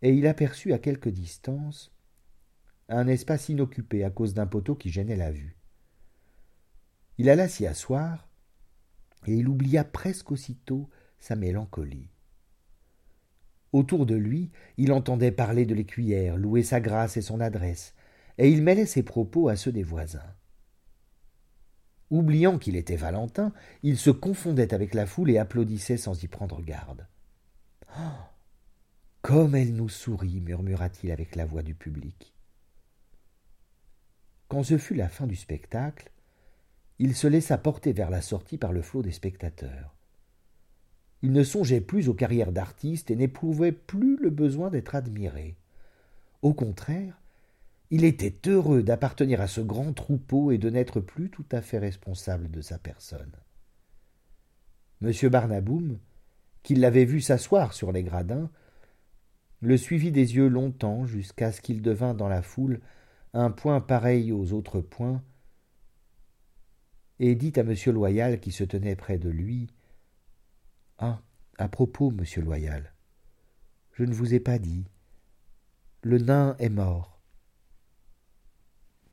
et 0.05 0.13
il 0.13 0.27
aperçut 0.27 0.75
à 0.75 0.79
quelque 0.79 1.09
distance 1.09 1.91
un 2.91 3.09
espace 3.09 3.49
inoccupé 3.49 4.05
à 4.05 4.11
cause 4.11 4.35
d'un 4.35 4.47
poteau 4.47 4.75
qui 4.75 4.91
gênait 4.91 5.17
la 5.17 5.33
vue. 5.33 5.57
Il 7.17 7.31
alla 7.31 7.49
s'y 7.49 7.67
asseoir, 7.67 8.29
et 9.27 9.35
il 9.35 9.49
oublia 9.49 9.83
presque 9.83 10.31
aussitôt 10.31 10.91
sa 11.19 11.37
mélancolie. 11.37 12.11
Autour 13.73 14.05
de 14.05 14.15
lui, 14.15 14.51
il 14.77 14.93
entendait 14.93 15.33
parler 15.33 15.65
de 15.65 15.75
l'écuyère, 15.75 16.37
louer 16.37 16.63
sa 16.63 16.81
grâce 16.81 17.17
et 17.17 17.23
son 17.23 17.41
adresse, 17.41 17.95
et 18.37 18.51
il 18.51 18.63
mêlait 18.63 18.85
ses 18.85 19.05
propos 19.05 19.49
à 19.49 19.57
ceux 19.57 19.73
des 19.73 19.83
voisins. 19.83 20.35
Oubliant 22.11 22.59
qu'il 22.59 22.77
était 22.77 22.97
Valentin, 22.97 23.55
il 23.83 23.97
se 23.97 24.11
confondait 24.11 24.75
avec 24.75 24.93
la 24.93 25.07
foule 25.07 25.31
et 25.31 25.39
applaudissait 25.39 25.97
sans 25.97 26.23
y 26.23 26.29
prendre 26.29 26.61
garde. 26.61 27.07
Oh 27.99 28.34
comme 29.25 29.55
elle 29.55 29.75
nous 29.75 29.89
sourit, 29.89 30.43
murmura-t-il 30.43 31.11
avec 31.11 31.35
la 31.35 31.47
voix 31.47 31.63
du 31.63 31.75
public. 31.75 32.35
Quand 34.49 34.63
ce 34.63 34.77
fut 34.77 34.95
la 34.95 35.09
fin 35.09 35.27
du 35.27 35.35
spectacle, 35.35 36.11
il 36.99 37.17
se 37.17 37.27
laissa 37.27 37.57
porter 37.57 37.95
vers 37.95 38.11
la 38.11 38.21
sortie 38.21 38.59
par 38.59 38.75
le 38.75 38.83
flot 38.83 39.01
des 39.01 39.13
spectateurs. 39.13 39.97
Il 41.23 41.33
ne 41.33 41.43
songeait 41.43 41.81
plus 41.81 42.11
aux 42.11 42.15
carrières 42.15 42.53
d'artiste 42.53 43.11
et 43.11 43.17
n'éprouvait 43.17 43.73
plus 43.73 44.19
le 44.19 44.29
besoin 44.29 44.69
d'être 44.69 44.95
admiré. 44.95 45.57
Au 46.43 46.53
contraire, 46.53 47.19
il 47.89 48.05
était 48.05 48.37
heureux 48.47 48.83
d'appartenir 48.83 49.41
à 49.41 49.47
ce 49.47 49.63
grand 49.63 49.95
troupeau 49.95 50.51
et 50.51 50.59
de 50.59 50.69
n'être 50.69 51.01
plus 51.01 51.31
tout 51.31 51.47
à 51.51 51.63
fait 51.63 51.79
responsable 51.79 52.51
de 52.51 52.61
sa 52.61 52.77
personne. 52.77 53.33
M. 55.01 55.13
Barnaboum, 55.31 55.99
qui 56.63 56.75
l'avait 56.75 57.07
vu 57.07 57.23
s'asseoir 57.23 57.73
sur 57.73 57.91
les 57.91 58.03
gradins, 58.03 58.51
le 59.65 59.79
suivit 59.79 60.13
des 60.13 60.37
yeux 60.37 60.49
longtemps 60.49 61.07
jusqu'à 61.07 61.51
ce 61.51 61.63
qu'il 61.63 61.81
devint 61.81 62.13
dans 62.13 62.29
la 62.29 62.43
foule 62.43 62.81
un 63.33 63.51
point 63.51 63.81
pareil 63.81 64.31
aux 64.31 64.53
autres 64.53 64.81
points, 64.81 65.25
et 67.19 67.35
dit 67.35 67.53
à 67.57 67.61
M. 67.61 67.75
Loyal 67.87 68.41
qui 68.41 68.53
se 68.53 68.63
tenait 68.63 68.95
près 68.95 69.19
de 69.19 69.31
lui 69.31 69.69
Ah, 70.99 71.23
à 71.57 71.69
propos, 71.69 72.11
monsieur 72.11 72.43
Loyal, 72.43 72.93
je 73.93 74.05
ne 74.05 74.13
vous 74.13 74.35
ai 74.35 74.41
pas 74.41 74.59
dit. 74.59 74.85
Le 76.03 76.19
nain 76.19 76.57
est 76.59 76.69
mort. 76.69 77.14